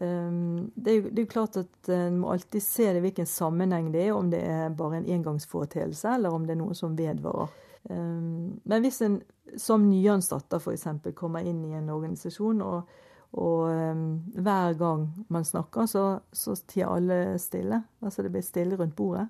Ehm, 0.01 0.71
det 0.75 0.91
er, 0.91 0.95
jo, 0.95 1.09
det 1.09 1.19
er 1.19 1.25
jo 1.25 1.31
klart 1.33 1.57
at 1.59 1.89
en 1.91 2.21
må 2.21 2.31
alltid 2.31 2.63
se 2.63 2.87
det 2.93 3.01
hvilken 3.03 3.27
sammenheng 3.27 3.91
det 3.91 4.05
er, 4.07 4.13
om 4.15 4.29
det 4.31 4.39
er 4.47 4.69
bare 4.75 5.01
en 5.01 5.09
engangsforeteelse, 5.17 6.15
eller 6.15 6.35
om 6.35 6.45
det 6.47 6.55
er 6.55 6.61
noe 6.61 6.77
som 6.77 6.95
vedvarer. 6.97 7.51
Ehm, 7.91 8.59
men 8.63 8.85
hvis 8.85 9.01
en 9.05 9.19
som 9.57 9.85
nyansatt 9.89 10.53
f.eks. 10.59 10.87
kommer 11.17 11.45
inn 11.47 11.63
i 11.65 11.75
en 11.77 11.89
organisasjon, 11.91 12.61
og, 12.61 12.99
og 13.39 13.63
um, 13.69 14.03
hver 14.37 14.75
gang 14.77 15.07
man 15.33 15.47
snakker, 15.47 15.87
så, 15.89 16.03
så 16.31 16.53
tier 16.69 16.89
alle 16.89 17.39
stille, 17.41 17.81
altså 18.03 18.25
det 18.25 18.31
blir 18.33 18.45
stille 18.45 18.77
rundt 18.77 18.95
bordet, 18.95 19.25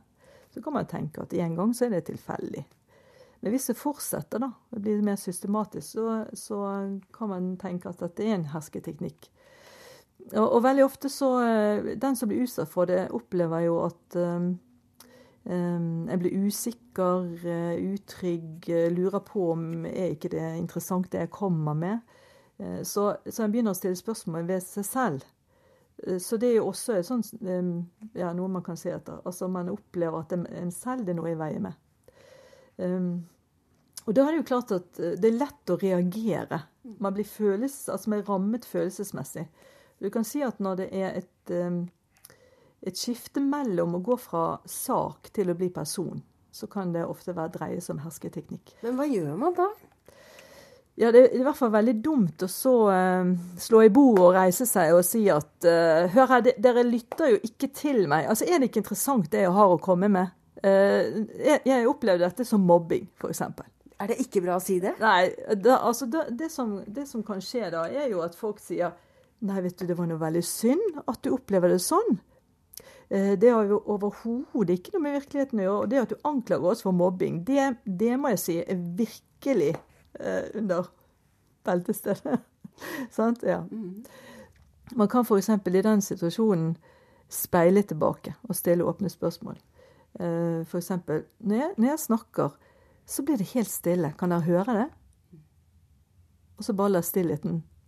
så 0.51 0.61
kan 0.65 0.75
man 0.75 0.89
tenke 0.89 1.23
at 1.23 1.33
en 1.33 1.55
gang 1.55 1.73
så 1.75 1.87
er 1.87 1.95
det 1.95 2.07
tilfeldig. 2.09 2.65
Men 3.39 3.53
hvis 3.55 3.69
det 3.69 3.79
fortsetter, 3.79 4.41
da, 4.43 4.51
og 4.51 4.83
blir 4.83 4.99
mer 5.05 5.15
systematisk, 5.19 5.93
så, 5.93 6.07
så 6.35 6.59
kan 7.15 7.31
man 7.31 7.53
tenke 7.61 7.87
at 7.87 8.01
dette 8.03 8.25
er 8.25 8.35
en 8.35 8.49
hersketeknikk. 8.51 9.29
Og, 10.33 10.45
og, 10.45 10.59
veldig 10.63 10.83
ofte 10.85 11.09
så 11.09 11.29
eh, 11.41 11.87
Den 11.97 12.17
som 12.17 12.29
blir 12.29 12.43
utsatt 12.45 12.69
for 12.69 12.89
det, 12.89 13.07
opplever 13.15 13.65
jo 13.65 13.79
at 13.87 14.17
um, 14.19 14.51
jeg 15.49 16.19
blir 16.21 16.45
usikker, 16.45 17.23
utrygg, 17.79 18.67
lurer 18.93 19.23
på 19.25 19.47
om 19.55 19.85
er 19.87 20.11
ikke 20.13 20.29
det 20.29 20.43
interessant 20.59 21.07
det 21.09 21.23
jeg 21.23 21.31
kommer 21.33 21.73
med. 21.73 22.03
Så, 22.85 23.15
så 23.25 23.45
en 23.45 23.53
begynner 23.53 23.73
å 23.73 23.79
stille 23.79 23.97
spørsmål 23.97 24.45
ved 24.45 24.61
seg 24.61 24.85
selv. 24.85 25.23
Så 26.21 26.37
det 26.37 26.51
er 26.51 26.59
jo 26.59 26.67
også 26.69 26.99
sånn, 27.07 27.23
ja, 28.19 28.29
noe 28.35 28.51
man 28.51 28.65
kan 28.67 28.77
se 28.77 28.91
etter. 28.93 29.23
Altså 29.23 29.49
Man 29.49 29.71
opplever 29.73 30.21
at 30.21 30.35
en 30.35 30.75
selv 30.75 31.07
det 31.07 31.15
er 31.15 31.19
noe 31.21 31.31
i 31.31 31.39
veien 31.39 31.65
med. 31.65 31.79
Um, 32.77 33.09
og 34.05 34.15
da 34.19 34.27
er 34.27 34.35
det 34.35 34.43
jo 34.43 34.49
klart 34.51 34.75
at 34.75 35.01
det 35.21 35.31
er 35.31 35.39
lett 35.39 35.73
å 35.73 35.79
reagere. 35.81 36.61
Man 36.99 37.15
blir 37.15 37.27
føles, 37.27 37.81
altså 37.89 38.11
man 38.11 38.21
er 38.21 38.29
rammet 38.29 38.69
følelsesmessig. 38.69 39.47
Du 39.99 40.09
kan 40.13 40.23
si 40.27 40.41
at 40.45 40.59
når 40.63 40.79
det 40.79 40.89
er 40.95 41.19
et, 41.19 41.51
um, 41.51 41.83
et 42.81 42.97
skifte 42.97 43.43
mellom 43.43 43.97
å 43.97 44.03
gå 44.03 44.15
fra 44.19 44.45
sak 44.65 45.31
til 45.35 45.51
å 45.51 45.57
bli 45.59 45.69
person, 45.75 46.21
så 46.51 46.69
kan 46.71 46.93
det 46.95 47.05
ofte 47.05 47.35
være 47.35 47.55
dreie 47.57 47.83
som 47.83 47.99
hersketeknikk. 48.03 48.77
Men 48.85 48.97
hva 48.97 49.07
gjør 49.09 49.35
man 49.39 49.57
da? 49.57 49.67
Ja, 50.99 51.11
Det 51.15 51.19
er 51.21 51.35
i 51.39 51.43
hvert 51.45 51.55
fall 51.55 51.71
veldig 51.71 51.93
dumt 52.03 52.43
å 52.43 52.49
så 52.51 52.73
uh, 52.91 53.29
slå 53.59 53.85
i 53.85 53.91
bordet 53.93 54.23
og 54.25 54.33
reise 54.35 54.65
seg 54.67 54.91
og 54.97 55.05
si 55.07 55.21
at 55.31 55.67
uh, 55.67 56.09
Hør 56.11 56.33
her, 56.33 56.49
dere 56.59 56.83
lytter 56.83 57.35
jo 57.35 57.39
ikke 57.47 57.69
til 57.71 58.01
meg. 58.11 58.27
Altså, 58.27 58.47
Er 58.47 58.59
det 58.59 58.67
ikke 58.67 58.83
interessant 58.83 59.29
det 59.31 59.45
jeg 59.45 59.53
har 59.55 59.75
å 59.75 59.79
komme 59.79 60.11
med? 60.11 60.35
Uh, 60.59 61.23
jeg, 61.39 61.61
jeg 61.69 61.87
opplevde 61.87 62.25
dette 62.25 62.47
som 62.47 62.65
mobbing, 62.67 63.07
f.eks. 63.15 63.45
Er 63.99 64.11
det 64.11 64.19
ikke 64.23 64.43
bra 64.43 64.57
å 64.59 64.63
si 64.63 64.81
det? 64.83 64.97
Nei. 64.99 65.29
Da, 65.59 65.79
altså, 65.87 66.07
da, 66.11 66.25
det, 66.31 66.51
som, 66.51 66.77
det, 66.87 67.07
som, 67.07 67.23
kan 67.23 67.39
skje 67.43 67.71
da, 67.71 67.85
er 67.87 68.11
jo 68.11 68.19
at 68.23 68.35
folk 68.35 68.59
sier 68.63 68.91
Nei, 69.39 69.61
vet 69.63 69.77
du, 69.79 69.85
det 69.87 69.95
var 69.95 70.09
noe 70.09 70.19
veldig 70.19 70.43
synd 70.43 70.99
at 71.05 71.21
du 71.23 71.31
opplever 71.31 71.71
det 71.71 71.79
sånn. 71.83 72.17
Det 73.09 73.49
har 73.49 73.65
jo 73.65 73.79
overhodet 73.89 74.75
ikke 74.75 74.91
noe 74.93 75.01
med 75.01 75.15
virkeligheten 75.15 75.61
å 75.61 75.63
gjøre. 75.63 75.77
Og 75.85 75.89
det 75.89 76.01
at 76.01 76.11
du 76.11 76.27
anklager 76.29 76.73
oss 76.73 76.83
for 76.85 76.93
mobbing, 76.93 77.39
det, 77.47 77.71
det 77.85 78.17
må 78.21 78.35
jeg 78.35 78.41
si 78.43 78.57
er 78.61 78.83
virkelig 78.99 79.71
eh, 80.19 80.43
under 80.59 80.91
beltestedet. 81.65 82.39
Sant? 83.17 83.43
Ja. 83.43 83.63
Mm. 83.71 84.03
Man 84.95 85.07
kan 85.07 85.25
f.eks. 85.25 85.49
i 85.49 85.81
den 85.81 86.01
situasjonen 86.01 86.77
speile 87.29 87.83
tilbake 87.83 88.35
og 88.47 88.55
stille 88.57 88.85
åpne 88.85 89.09
spørsmål. 89.09 89.57
Eh, 90.19 90.61
f.eks. 90.65 90.91
Når, 91.07 91.55
jeg, 91.55 91.73
når 91.77 91.91
jeg 91.91 91.99
snakker, 91.99 92.55
så 93.05 93.25
blir 93.25 93.37
det 93.37 93.51
helt 93.53 93.71
stille. 93.71 94.13
Kan 94.17 94.33
dere 94.33 94.47
høre 94.47 94.77
det? 94.83 94.87
Og 96.57 96.65
så 96.65 96.73
bare 96.75 96.97
la 96.97 97.01
stillheten 97.05 97.61
eh, 97.61 97.78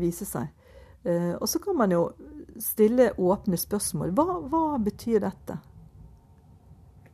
vise 0.00 0.26
seg. 0.28 0.48
Eh, 1.04 1.34
og 1.40 1.48
så 1.48 1.58
kan 1.58 1.76
man 1.76 1.92
jo 1.92 2.10
stille 2.60 3.12
åpne 3.18 3.56
spørsmål. 3.56 4.12
Hva, 4.16 4.38
hva 4.50 4.62
betyr 4.82 5.22
dette? 5.22 5.58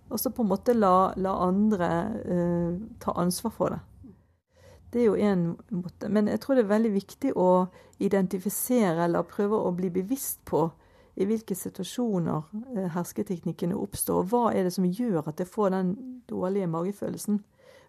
Og 0.08 0.20
så 0.20 0.30
på 0.30 0.44
en 0.44 0.52
måte 0.52 0.76
la, 0.76 1.12
la 1.16 1.34
andre 1.46 1.90
eh, 2.24 2.78
ta 3.02 3.16
ansvar 3.20 3.54
for 3.54 3.74
det. 3.74 3.80
Det 4.92 5.02
er 5.02 5.08
jo 5.08 5.16
én 5.18 5.46
måte. 5.74 6.08
Men 6.08 6.28
jeg 6.30 6.40
tror 6.40 6.54
det 6.54 6.64
er 6.64 6.74
veldig 6.74 6.92
viktig 6.94 7.32
å 7.36 7.66
identifisere 7.98 9.04
eller 9.04 9.26
prøve 9.26 9.58
å 9.58 9.72
bli 9.74 9.90
bevisst 9.90 10.44
på 10.46 10.68
i 11.18 11.26
hvilke 11.26 11.54
situasjoner 11.58 12.42
eh, 12.76 12.90
hersketeknikkene 12.94 13.76
oppstår. 13.78 14.22
Hva 14.30 14.52
er 14.54 14.66
det 14.66 14.74
som 14.76 14.86
gjør 14.86 15.28
at 15.28 15.42
jeg 15.42 15.50
får 15.50 15.74
den 15.74 15.96
dårlige 16.30 16.70
magefølelsen? 16.70 17.42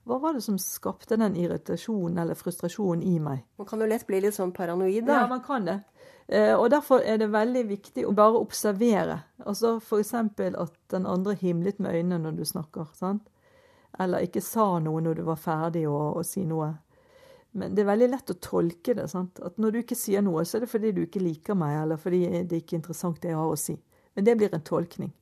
Hva 0.05 0.19
var 0.21 0.35
det 0.37 0.43
som 0.45 0.57
skapte 0.61 1.17
den 1.17 1.35
irritasjonen 1.35 2.19
eller 2.21 2.37
frustrasjonen 2.37 3.01
i 3.03 3.15
meg? 3.19 3.41
Man 3.57 3.67
kan 3.67 3.81
jo 3.81 3.87
lett 3.89 4.05
bli 4.05 4.19
litt 4.21 4.35
sånn 4.37 4.53
paranoid, 4.53 5.07
da. 5.07 5.23
Ja, 5.23 5.29
man 5.31 5.41
kan 5.45 5.65
det. 5.65 5.79
Eh, 6.27 6.53
og 6.53 6.69
derfor 6.73 7.01
er 7.01 7.17
det 7.21 7.31
veldig 7.33 7.63
viktig 7.69 8.05
å 8.05 8.13
bare 8.17 8.37
observere. 8.37 9.19
Altså 9.45 9.79
f.eks. 9.81 10.13
at 10.13 10.77
den 10.93 11.09
andre 11.09 11.33
himlet 11.41 11.81
med 11.81 11.97
øynene 11.97 12.21
når 12.27 12.37
du 12.37 12.45
snakker. 12.45 12.91
sant? 12.93 13.25
Eller 13.99 14.27
ikke 14.27 14.45
sa 14.45 14.75
noe 14.79 15.01
når 15.01 15.21
du 15.21 15.23
var 15.25 15.41
ferdig 15.41 15.87
å, 15.89 15.97
å 16.19 16.23
si 16.25 16.45
noe. 16.45 16.73
Men 17.55 17.75
det 17.75 17.85
er 17.85 17.91
veldig 17.93 18.09
lett 18.11 18.31
å 18.33 18.39
tolke 18.41 18.93
det. 18.93 19.07
sant? 19.09 19.39
At 19.39 19.57
når 19.57 19.71
du 19.71 19.81
ikke 19.81 19.97
sier 19.97 20.21
noe, 20.21 20.45
så 20.45 20.57
er 20.57 20.65
det 20.65 20.71
fordi 20.73 20.91
du 20.91 21.05
ikke 21.05 21.23
liker 21.23 21.57
meg, 21.57 21.77
eller 21.81 21.97
fordi 22.01 22.25
det 22.43 22.59
er 22.59 22.61
ikke 22.61 22.75
er 22.75 22.81
interessant 22.83 23.21
det 23.23 23.31
jeg 23.31 23.39
har 23.39 23.53
å 23.53 23.59
si. 23.59 23.77
Men 24.15 24.27
det 24.27 24.35
blir 24.37 24.53
en 24.53 24.65
tolkning. 24.65 25.13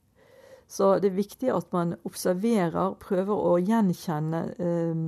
Så 0.74 0.96
det 1.02 1.12
er 1.12 1.20
viktig 1.20 1.52
at 1.54 1.68
man 1.76 1.94
observerer, 2.08 2.96
prøver 3.02 3.34
å 3.34 3.58
gjenkjenne 3.62 4.40
eh, 4.58 5.04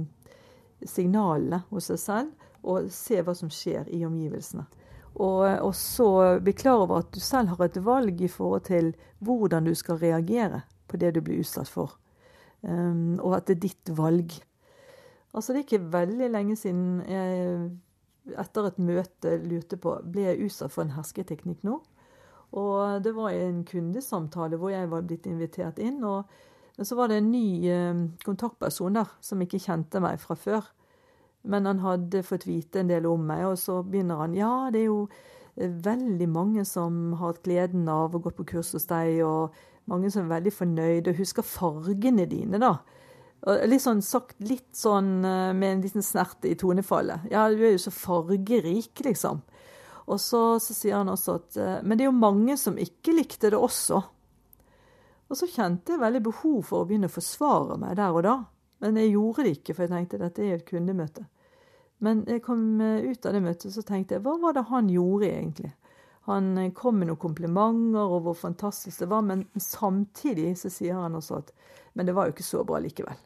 signalene 0.86 1.64
hos 1.72 1.90
seg 1.90 2.02
selv, 2.02 2.50
og 2.66 2.92
se 2.94 3.22
hva 3.26 3.34
som 3.38 3.50
skjer 3.54 3.90
i 3.94 4.04
omgivelsene. 4.06 4.66
Og, 5.16 5.42
og, 5.64 5.72
så 5.78 6.08
bli 6.44 6.54
klar 6.58 6.84
over 6.84 7.02
at 7.02 7.14
du 7.16 7.22
selv 7.24 7.54
har 7.54 7.66
et 7.66 7.80
valg 7.82 8.20
i 8.22 8.30
forhold 8.30 8.66
til 8.68 8.92
hvordan 9.24 9.70
du 9.70 9.72
skal 9.78 10.02
reagere 10.02 10.66
på 10.92 11.00
det 11.02 11.14
du 11.16 11.22
blir 11.24 11.40
utsatt 11.42 11.72
for. 11.72 11.96
Um, 12.62 13.16
og 13.22 13.38
at 13.38 13.48
det 13.48 13.56
er 13.56 13.64
ditt 13.64 13.94
valg. 13.96 14.36
Altså, 15.32 15.54
det 15.54 15.62
er 15.62 15.66
ikke 15.66 15.94
veldig 15.94 16.30
lenge 16.34 16.58
siden 16.60 17.00
jeg 17.08 17.70
etter 18.42 18.70
et 18.70 18.80
møte 18.82 19.36
lurte 19.46 19.78
på 19.78 19.98
ble 20.10 20.30
jeg 20.30 20.48
utsatt 20.48 20.74
for 20.74 20.86
en 20.86 20.96
hersketeknikk 20.98 21.66
nå. 21.66 21.80
Og 22.56 23.04
det 23.04 23.12
var 23.16 23.36
en 23.36 23.64
kundesamtale 23.68 24.60
hvor 24.60 24.72
jeg 24.72 24.90
var 24.92 25.06
blitt 25.08 25.28
invitert 25.28 25.80
inn. 25.84 26.04
og 26.04 26.26
så 26.84 26.96
var 26.96 27.08
det 27.08 27.22
en 27.22 27.32
ny 27.32 27.70
eh, 27.72 28.00
kontaktperson 28.26 28.98
der 28.98 29.12
som 29.24 29.42
ikke 29.42 29.62
kjente 29.64 30.02
meg 30.04 30.20
fra 30.20 30.36
før. 30.36 30.66
Men 31.48 31.70
han 31.70 31.80
hadde 31.80 32.24
fått 32.26 32.48
vite 32.50 32.82
en 32.82 32.90
del 32.90 33.06
om 33.08 33.24
meg, 33.28 33.46
og 33.48 33.60
så 33.62 33.80
begynner 33.86 34.24
han 34.24 34.36
Ja, 34.36 34.70
det 34.74 34.82
er 34.82 34.90
jo 34.90 35.06
eh, 35.56 35.70
veldig 35.70 36.28
mange 36.32 36.66
som 36.68 37.14
har 37.14 37.32
hatt 37.32 37.46
gleden 37.46 37.88
av 37.92 38.16
å 38.16 38.22
gå 38.24 38.34
på 38.36 38.48
kurs 38.56 38.74
hos 38.76 38.90
deg, 38.92 39.22
og 39.24 39.56
mange 39.92 40.12
som 40.12 40.26
er 40.26 40.40
veldig 40.40 40.54
fornøyde 40.56 41.14
og 41.14 41.22
husker 41.22 41.48
fargene 41.48 42.28
dine, 42.28 42.60
da. 42.60 42.78
Litt 43.70 43.84
sånn 43.84 44.00
sagt 44.02 44.40
litt 44.42 44.72
sånn 44.74 45.20
eh, 45.24 45.52
med 45.54 45.78
en 45.78 45.84
liten 45.86 46.04
snert 46.04 46.48
i 46.50 46.56
tonefallet. 46.60 47.30
Ja, 47.32 47.46
du 47.52 47.62
er 47.62 47.76
jo 47.76 47.84
så 47.86 47.94
fargerik, 47.94 49.06
liksom. 49.06 49.44
Og 50.06 50.20
så, 50.22 50.60
så, 50.62 50.76
sier 50.78 51.00
han 51.00 51.10
også 51.10 51.38
at 51.40 51.58
eh, 51.58 51.78
Men 51.84 51.98
det 51.98 52.06
er 52.06 52.12
jo 52.12 52.18
mange 52.18 52.58
som 52.62 52.78
ikke 52.78 53.16
likte 53.16 53.50
det 53.50 53.60
også. 53.60 54.02
Og 55.26 55.40
så 55.40 55.50
kjente 55.50 55.96
jeg 55.96 56.02
veldig 56.04 56.22
behov 56.28 56.60
for 56.68 56.84
å 56.84 56.90
begynne 56.90 57.10
å 57.10 57.16
forsvare 57.16 57.80
meg 57.82 57.96
der 57.98 58.14
og 58.14 58.26
da. 58.28 58.36
Men 58.84 59.00
jeg 59.02 59.16
gjorde 59.16 59.48
det 59.48 59.56
ikke, 59.58 59.74
for 59.74 59.86
jeg 59.86 59.94
tenkte 59.96 60.22
dette 60.22 60.44
er 60.46 60.60
et 60.60 60.68
kundemøte. 60.68 61.26
Men 62.06 62.22
jeg 62.30 62.44
kom 62.46 62.68
eh, 62.84 63.10
ut 63.10 63.26
av 63.26 63.34
det 63.34 63.42
møtet 63.46 63.74
så 63.74 63.86
tenkte 63.86 64.18
jeg 64.18 64.26
hva 64.26 64.38
var 64.42 64.58
det 64.58 64.68
han 64.70 64.92
gjorde 64.94 65.32
egentlig? 65.32 65.74
Han 66.26 66.56
kom 66.74 66.98
med 66.98 67.12
noen 67.12 67.22
komplimenter 67.22 68.02
og 68.02 68.24
hvor 68.26 68.38
fantastisk 68.38 69.04
det 69.04 69.12
var, 69.12 69.22
men 69.22 69.44
samtidig 69.62 70.56
så 70.58 70.72
sier 70.74 70.98
han 70.98 71.14
også 71.14 71.38
at 71.38 71.52
men 71.96 72.10
det 72.10 72.16
var 72.18 72.28
jo 72.28 72.34
ikke 72.36 72.44
så 72.44 72.64
bra 72.68 72.80
likevel. 72.84 73.20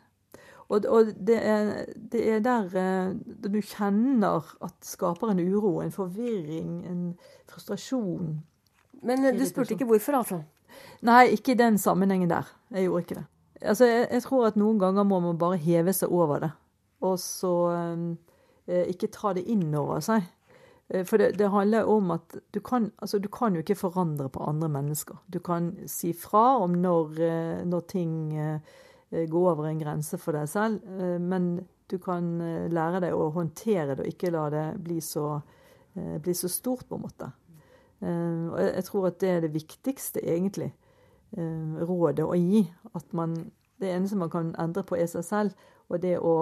Og, 0.69 0.85
og 0.85 1.05
det, 1.27 1.39
er, 1.41 1.85
det, 2.11 2.21
er, 2.29 2.39
der 2.45 2.65
eh, 2.77 3.15
du 3.41 3.57
kjenner 3.61 4.45
at 4.61 4.75
det 4.77 4.85
skaper 4.91 5.31
en 5.31 5.41
uro, 5.41 5.79
en 5.81 5.91
forvirring, 5.91 6.85
en 6.85 7.01
frustrasjon. 7.49 8.35
Men 9.01 9.25
eh, 9.25 9.33
du 9.33 9.45
spurte 9.49 9.73
ikke 9.73 9.89
hvorfor, 9.89 10.19
altså? 10.21 10.43
Nei, 11.01 11.31
ikke 11.33 11.55
i 11.55 11.59
den 11.59 11.79
sammenhengen 11.81 12.29
der. 12.29 12.51
Jeg 12.69 12.85
gjorde 12.85 13.01
ikke 13.01 13.17
det. 13.17 13.25
Altså, 13.61 13.85
jeg, 13.85 14.07
jeg 14.11 14.23
tror 14.27 14.45
at 14.47 14.59
noen 14.61 14.79
ganger 14.79 15.07
må 15.09 15.19
man 15.23 15.39
bare 15.41 15.57
heve 15.57 15.93
seg 15.95 16.13
over 16.13 16.45
det. 16.45 16.51
Og 17.01 17.17
så 17.19 17.53
eh, 17.73 18.85
ikke 18.93 19.09
ta 19.15 19.33
det 19.33 19.47
inn 19.49 19.73
over 19.73 20.03
seg. 20.05 20.27
Eh, 20.93 21.01
for 21.01 21.17
det, 21.17 21.31
det, 21.39 21.49
handler 21.49 21.89
om 21.89 22.13
at 22.13 22.37
du 22.53 22.61
kan, 22.61 22.91
altså, 23.01 23.17
du 23.17 23.31
kan 23.33 23.57
jo 23.57 23.65
ikke 23.65 23.79
forandre 23.79 24.29
på 24.29 24.45
andre 24.45 24.69
mennesker. 24.69 25.17
Du 25.33 25.41
kan 25.41 25.73
si 25.89 26.13
fra 26.13 26.59
om 26.61 26.77
når, 26.77 27.65
når 27.65 27.89
ting 27.89 28.13
Eh, 28.37 28.85
gå 29.09 29.49
over 29.49 29.65
en 29.65 29.79
grense 29.79 30.17
for 30.21 30.37
deg 30.37 30.49
selv. 30.49 30.83
Eh, 30.99 31.17
men 31.21 31.55
du 31.89 31.97
kan 32.01 32.25
eh, 32.41 32.67
lære 32.71 33.01
deg 33.05 33.15
å 33.17 33.29
håndtere 33.33 33.95
det 33.95 34.05
og 34.05 34.11
ikke 34.11 34.33
la 34.33 34.47
det 34.53 34.65
bli 34.85 34.99
så, 35.01 35.39
bli 35.95 36.35
så 36.37 36.49
stort, 36.51 36.85
på 36.87 36.99
en 36.99 37.07
måte. 37.07 37.31
Og 37.99 38.55
jeg 38.61 38.83
tror 38.87 39.09
at 39.09 39.17
det 39.19 39.29
er 39.29 39.41
det 39.43 39.49
viktigste, 39.51 40.21
egentlig, 40.23 40.69
rådet 41.35 42.23
å 42.23 42.37
gi. 42.37 42.61
At 42.95 43.11
man 43.13 43.51
Det 43.79 43.87
eneste 43.91 44.17
man 44.17 44.29
kan 44.29 44.55
endre 44.59 44.83
på, 44.83 44.95
er 44.95 45.07
seg 45.07 45.23
selv. 45.23 45.51
Og 45.89 46.01
det 46.01 46.19
å 46.19 46.33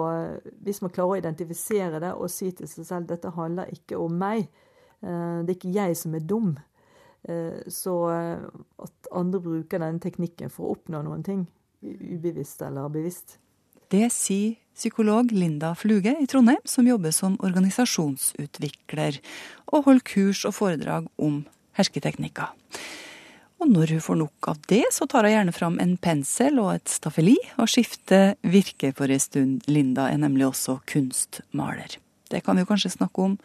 Hvis 0.62 0.82
man 0.82 0.90
klarer 0.90 1.10
å 1.10 1.18
identifisere 1.18 2.00
det 2.00 2.12
og 2.14 2.30
si 2.30 2.52
til 2.52 2.68
seg 2.68 2.86
selv 2.86 3.08
dette 3.08 3.30
handler 3.30 3.72
ikke 3.74 3.98
om 3.98 4.12
meg, 4.12 4.48
det 5.00 5.50
er 5.50 5.56
ikke 5.56 5.74
jeg 5.74 5.96
som 5.96 6.14
er 6.14 6.20
dum. 6.20 6.56
Så 7.68 7.94
at 8.78 9.10
andre 9.10 9.40
bruker 9.40 9.78
denne 9.78 9.98
teknikken 9.98 10.50
for 10.50 10.68
å 10.68 10.76
oppnå 10.76 11.02
noen 11.02 11.22
ting, 11.26 11.48
ubevisst 11.82 12.62
eller 12.62 12.88
bevisst. 12.92 13.38
Det 13.88 14.10
sier 14.12 14.58
psykolog 14.76 15.32
Linda 15.32 15.72
Fluge 15.74 16.12
i 16.20 16.26
Trondheim, 16.28 16.60
som 16.64 16.86
jobber 16.86 17.12
som 17.14 17.38
organisasjonsutvikler 17.40 19.18
og 19.72 19.88
holder 19.88 20.04
kurs 20.06 20.44
og 20.46 20.54
foredrag 20.58 21.08
om 21.16 21.40
hersketeknikker. 21.78 22.52
Og 23.58 23.70
når 23.72 23.96
hun 23.96 24.02
får 24.04 24.18
nok 24.20 24.50
av 24.52 24.60
det, 24.70 24.84
så 24.94 25.08
tar 25.10 25.26
hun 25.26 25.34
gjerne 25.34 25.54
fram 25.56 25.78
en 25.82 25.96
pensel 25.98 26.60
og 26.62 26.76
et 26.76 26.92
staffeli 26.92 27.34
og 27.58 27.70
skifter 27.70 28.36
virke 28.46 28.92
for 28.94 29.10
en 29.10 29.22
stund. 29.22 29.66
Linda 29.66 30.06
er 30.12 30.20
nemlig 30.22 30.46
også 30.46 30.78
kunstmaler. 30.86 31.98
Det 32.30 32.44
kan 32.46 32.60
vi 32.60 32.68
kanskje 32.68 32.94
snakke 32.94 33.24
om 33.24 33.38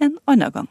en 0.00 0.16
annen 0.30 0.54
gang. 0.54 0.70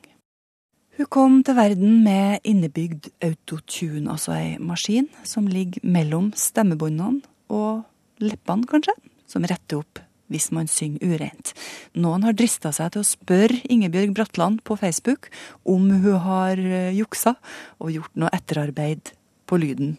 Hun 0.97 1.09
kom 1.13 1.33
til 1.45 1.53
verden 1.53 1.99
med 2.01 2.41
innebygd 2.47 3.11
autotune, 3.21 4.09
altså 4.09 4.33
ei 4.33 4.55
maskin 4.57 5.05
som 5.21 5.45
ligger 5.45 5.83
mellom 5.85 6.31
stemmebåndene 6.33 7.21
og 7.53 7.83
leppene, 8.17 8.65
kanskje, 8.65 8.95
som 9.29 9.45
retter 9.45 9.83
opp 9.83 10.01
hvis 10.33 10.49
man 10.51 10.65
synger 10.67 11.05
ureint. 11.05 11.53
Noen 11.93 12.25
har 12.25 12.33
drista 12.35 12.73
seg 12.73 12.95
til 12.95 13.05
å 13.05 13.07
spørre 13.07 13.61
Ingebjørg 13.69 14.17
Bratland 14.17 14.63
på 14.65 14.75
Facebook 14.81 15.29
om 15.69 15.85
hun 16.01 16.17
har 16.25 16.57
eh, 16.57 16.89
juksa 16.97 17.37
og 17.77 17.93
gjort 17.93 18.17
noe 18.17 18.33
etterarbeid 18.33 19.13
på 19.47 19.61
lyden 19.61 19.95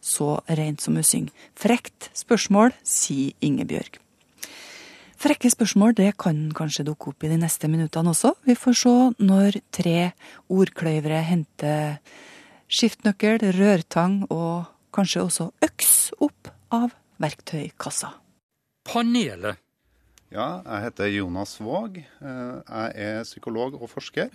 så 0.00 0.36
rent 0.46 0.80
som 0.80 0.94
hun 0.94 1.04
synger. 1.04 1.34
Frekt 1.58 2.12
spørsmål, 2.16 2.78
sier 2.86 3.34
Ingebjørg. 3.44 3.98
Frekke 5.18 5.50
spørsmål 5.50 5.96
det 5.98 6.12
kan 6.22 6.44
kanskje 6.54 6.84
dukke 6.86 7.10
opp 7.10 7.24
i 7.26 7.30
de 7.32 7.40
neste 7.40 7.66
minuttene 7.66 8.12
også. 8.12 8.36
Vi 8.46 8.54
får 8.54 8.76
se 8.78 8.92
når 9.18 9.56
tre 9.74 10.12
ordkløyvere 10.46 11.24
henter 11.26 11.96
skiftnøkkel, 12.70 13.42
rørtang 13.56 14.20
og 14.30 14.68
kanskje 14.94 15.24
også 15.24 15.48
øks 15.66 15.96
opp 16.22 16.52
av 16.70 16.94
verktøykassa. 17.18 18.12
Panelet. 18.86 19.58
Ja, 20.30 20.60
jeg 20.62 20.84
heter 20.86 21.10
Jonas 21.10 21.56
Våg. 21.58 21.98
Eh, 21.98 22.54
jeg 22.68 23.10
er 23.10 23.26
psykolog 23.26 23.74
og 23.80 23.90
forsker. 23.90 24.30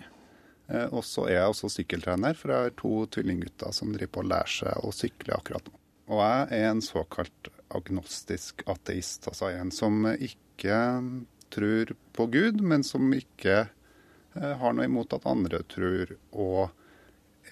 Eh, 0.68 0.86
og 0.90 1.00
så 1.06 1.30
er 1.30 1.38
jeg 1.38 1.54
også 1.54 1.72
sykkeltrener, 1.78 2.36
for 2.36 2.52
jeg 2.52 2.68
har 2.68 2.76
to 2.76 3.06
tvillinggutter 3.14 3.72
som 3.72 3.94
driver 3.94 4.18
på 4.18 4.24
å 4.24 4.30
lære 4.34 4.56
seg 4.58 4.84
å 4.84 4.92
sykle 4.92 5.38
akkurat 5.38 5.64
nå. 5.70 5.78
Og 6.12 6.20
jeg 6.20 6.60
er 6.60 6.70
en 6.74 6.84
såkalt 6.84 7.54
agnostisk 7.72 8.66
ateist, 8.68 9.30
altså 9.30 9.48
en 9.54 9.72
som 9.72 10.02
ikke 10.12 10.43
tror 11.54 11.94
på 12.12 12.26
Gud, 12.26 12.60
men 12.60 12.84
som 12.84 13.12
ikke 13.14 13.56
eh, 13.64 14.54
har 14.60 14.74
noe 14.74 14.86
imot 14.88 15.12
at 15.16 15.26
andre 15.26 15.62
tror, 15.68 16.16
og 16.32 16.80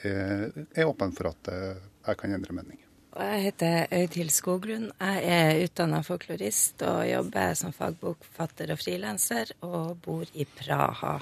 er 0.02 0.88
åpen 0.88 1.12
for 1.14 1.28
at 1.28 1.48
jeg 1.52 2.16
kan 2.18 2.32
endre 2.34 2.54
mening. 2.56 2.80
Jeg 3.12 3.40
heter 3.44 3.90
Øydhild 3.92 4.32
Skoglund. 4.32 4.88
Jeg 4.96 5.24
er 5.28 5.58
utdanna 5.66 6.00
folklorist 6.02 6.80
og 6.88 7.04
jobber 7.06 7.52
som 7.60 7.74
fagbokfatter 7.76 8.72
og 8.72 8.80
frilanser, 8.80 9.52
og 9.60 9.98
bor 10.02 10.24
i 10.32 10.46
Praha. 10.48 11.18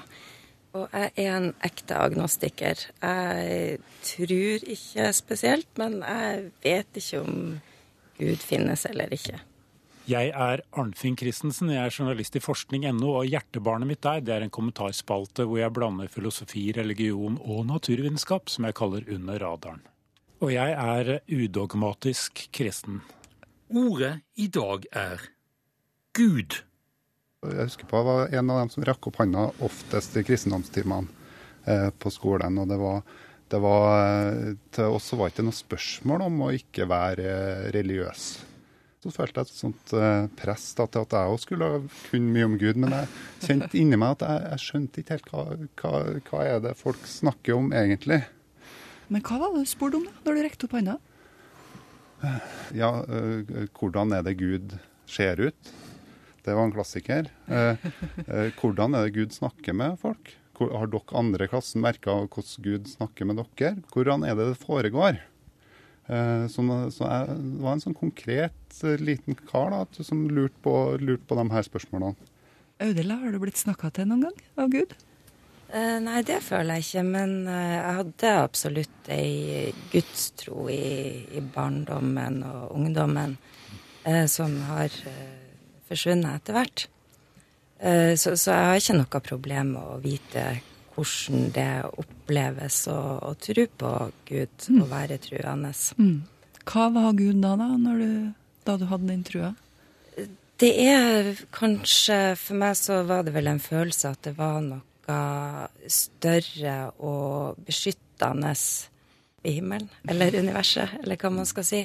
Og 0.71 0.87
jeg 0.95 1.11
er 1.19 1.35
en 1.35 1.49
ekte 1.67 1.97
agnostiker. 1.99 2.85
Jeg 3.03 3.81
tror 4.07 4.67
ikke 4.77 5.11
spesielt, 5.13 5.67
men 5.75 5.99
jeg 5.99 6.45
vet 6.63 7.01
ikke 7.03 7.23
om 7.25 7.35
Gud 8.21 8.39
finnes 8.39 8.87
eller 8.87 9.11
ikke. 9.11 9.41
Jeg 10.11 10.31
er 10.33 10.63
Arnfinn 10.75 11.15
Christensen, 11.15 11.69
jeg 11.71 11.87
er 11.87 11.93
journalist 11.93 12.35
i 12.35 12.41
forskning.no, 12.43 13.13
og 13.21 13.29
hjertebarnet 13.29 13.87
mitt 13.87 14.01
der 14.03 14.23
det 14.25 14.33
er 14.33 14.43
en 14.43 14.51
kommentarspalte 14.51 15.45
hvor 15.47 15.61
jeg 15.61 15.71
blander 15.75 16.09
filosofi, 16.11 16.65
religion 16.75 17.37
og 17.39 17.63
naturvitenskap, 17.69 18.49
som 18.51 18.67
jeg 18.67 18.75
kaller 18.75 19.07
Under 19.13 19.39
radaren. 19.39 19.85
Og 20.41 20.51
jeg 20.51 20.73
er 20.73 21.21
udogmatisk 21.29 22.47
kristen. 22.51 22.99
Ordet 23.69 24.25
i 24.35 24.49
dag 24.51 24.89
er 24.91 25.23
Gud. 26.17 26.59
Jeg 27.45 27.69
husker 27.69 27.87
på 27.87 28.01
jeg 28.01 28.09
var 28.09 28.35
en 28.35 28.51
av 28.51 28.61
dem 28.65 28.73
som 28.73 28.89
rakk 28.89 29.07
opp 29.07 29.21
handa 29.21 29.47
oftest 29.63 30.17
i 30.19 30.25
kristendomstimene 30.27 31.07
eh, 31.63 31.89
på 31.93 32.11
skolen. 32.11 32.57
og 32.57 32.67
det 32.67 32.81
var, 32.81 33.03
det 33.47 33.63
var 33.63 33.89
eh, 33.95 34.55
Til 34.75 34.97
oss 34.97 35.13
var 35.13 35.29
det 35.29 35.37
ikke 35.37 35.51
noe 35.53 35.63
spørsmål 35.63 36.27
om 36.27 36.47
å 36.49 36.55
ikke 36.57 36.89
være 36.89 37.71
religiøs. 37.71 38.50
Så 39.01 39.09
følte 39.09 39.41
jeg 39.41 39.49
et 39.49 39.57
sånt 39.57 39.93
eh, 39.97 40.27
press 40.37 40.67
da, 40.77 40.85
til 40.85 41.07
at 41.07 41.15
jeg 41.17 41.33
òg 41.33 41.39
skulle 41.41 41.69
kunne 42.11 42.35
mye 42.35 42.49
om 42.51 42.57
Gud. 42.61 42.77
Men 42.83 42.93
jeg 42.93 43.47
kjente 43.47 43.79
inni 43.79 43.97
meg 43.97 44.19
at 44.19 44.27
jeg, 44.27 44.43
jeg 44.51 44.65
skjønte 44.65 45.01
ikke 45.01 45.17
helt 45.17 45.31
hva, 45.31 45.45
hva, 45.81 45.93
hva 46.27 46.43
er 46.45 46.61
det 46.67 46.75
folk 46.77 47.07
snakker 47.09 47.57
om 47.57 47.71
egentlig. 47.73 48.21
Men 49.09 49.25
hva 49.25 49.39
var 49.41 49.55
det 49.55 49.65
du 49.65 49.71
spurte 49.71 49.97
om 49.97 50.05
da, 50.05 50.13
når 50.27 50.37
du 50.37 50.43
rekte 50.45 50.67
opp 50.67 50.75
hånda? 50.77 50.99
Ja, 52.77 52.91
øh, 53.09 53.65
hvordan 53.73 54.13
er 54.13 54.21
det 54.27 54.37
Gud 54.37 54.77
ser 55.09 55.41
ut? 55.41 55.73
Det 56.45 56.53
var 56.57 56.65
en 56.65 56.73
klassiker. 56.73 57.27
Eh, 57.49 57.89
eh, 58.27 58.53
hvordan 58.57 58.95
er 58.97 59.07
det 59.07 59.17
Gud 59.17 59.33
snakker 59.33 59.73
med 59.77 59.97
folk? 60.01 60.35
Har 60.61 60.89
dere 60.93 61.17
andre 61.17 61.45
i 61.47 61.49
klassen 61.49 61.81
merka 61.81 62.13
hvordan 62.21 62.65
Gud 62.65 62.89
snakker 62.89 63.25
med 63.25 63.41
dere? 63.41 63.75
Hvordan 63.93 64.25
er 64.25 64.37
det 64.37 64.51
det 64.53 64.61
foregår? 64.61 65.17
Eh, 66.11 66.47
så, 66.51 66.65
så 66.91 67.07
jeg 67.07 67.37
var 67.63 67.75
en 67.75 67.83
sånn 67.83 67.97
konkret 67.97 68.81
liten 68.99 69.37
kar 69.47 69.71
da, 69.73 69.85
som 70.03 70.25
lurte 70.29 70.57
på, 70.65 70.75
lurt 70.99 71.23
på 71.29 71.37
de 71.39 71.47
her 71.53 71.67
spørsmålene. 71.67 72.29
Audela, 72.81 73.19
har 73.21 73.31
du 73.31 73.39
blitt 73.41 73.61
snakka 73.61 73.91
til 73.93 74.09
noen 74.09 74.27
gang 74.27 74.43
av 74.59 74.71
Gud? 74.73 74.95
Eh, 75.71 75.97
nei, 76.03 76.21
det 76.27 76.41
føler 76.43 76.79
jeg 76.79 76.87
ikke. 76.87 77.03
Men 77.13 77.35
jeg 77.47 77.97
hadde 77.99 78.31
absolutt 78.41 79.11
ei 79.13 79.73
gudstro 79.93 80.65
i, 80.73 81.27
i 81.37 81.43
barndommen 81.53 82.41
og 82.47 82.73
ungdommen 82.79 83.37
eh, 84.03 84.25
som 84.31 84.57
har 84.71 84.97
forsvunnet 85.91 86.41
etter 86.41 86.57
hvert. 86.57 86.87
Eh, 87.81 88.15
så, 88.15 88.35
så, 88.37 88.51
jeg 88.53 88.67
har 88.69 88.79
ikke 88.79 88.97
noe 88.99 89.21
problem 89.25 89.73
med 89.75 89.81
å 89.81 90.01
vite 90.03 90.45
hvordan 90.95 91.49
det 91.55 91.71
oppleves 92.01 92.83
å, 92.91 92.99
å 93.29 93.33
tro 93.39 93.65
på 93.83 93.91
Gud, 94.27 94.67
mm. 94.67 94.83
å 94.83 94.87
være 94.91 95.17
truende. 95.23 95.73
Mm. 95.97 96.21
Hva 96.67 96.87
var 96.93 97.11
Gud 97.17 97.41
da, 97.43 97.55
da, 97.59 97.69
du, 97.75 98.31
da 98.67 98.77
du 98.77 98.87
hadde 98.91 99.09
din 99.09 99.25
trua? 99.27 99.51
Det 100.61 100.71
er 100.77 101.31
kanskje 101.49 102.35
For 102.37 102.59
meg 102.61 102.75
så 102.77 102.99
var 103.09 103.23
det 103.25 103.33
vel 103.33 103.49
en 103.49 103.61
følelse 103.61 104.11
at 104.13 104.21
det 104.27 104.35
var 104.37 104.59
noe 104.61 104.81
større 105.89 106.75
og 107.03 107.57
beskyttende 107.65 108.53
i 109.41 109.55
himmelen, 109.57 109.89
eller 110.07 110.37
universet, 110.37 110.99
eller 111.01 111.17
hva 111.17 111.31
man 111.33 111.47
skal 111.49 111.65
si. 111.65 111.81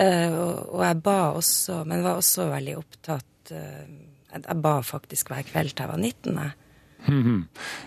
Uh, 0.00 0.32
og, 0.32 0.54
og, 0.74 0.82
jeg 0.84 0.98
ba 1.04 1.18
også, 1.36 1.82
men 1.86 2.02
var 2.04 2.18
også 2.18 2.46
veldig 2.48 2.76
opptatt 2.78 3.50
uh, 3.52 3.84
Jeg 4.30 4.56
ba 4.62 4.74
faktisk 4.86 5.32
hver 5.32 5.42
kveld 5.44 5.74
til 5.74 5.82
jeg 5.82 5.90
var 5.90 5.98
19. 5.98 6.36
Jeg, 6.38 6.59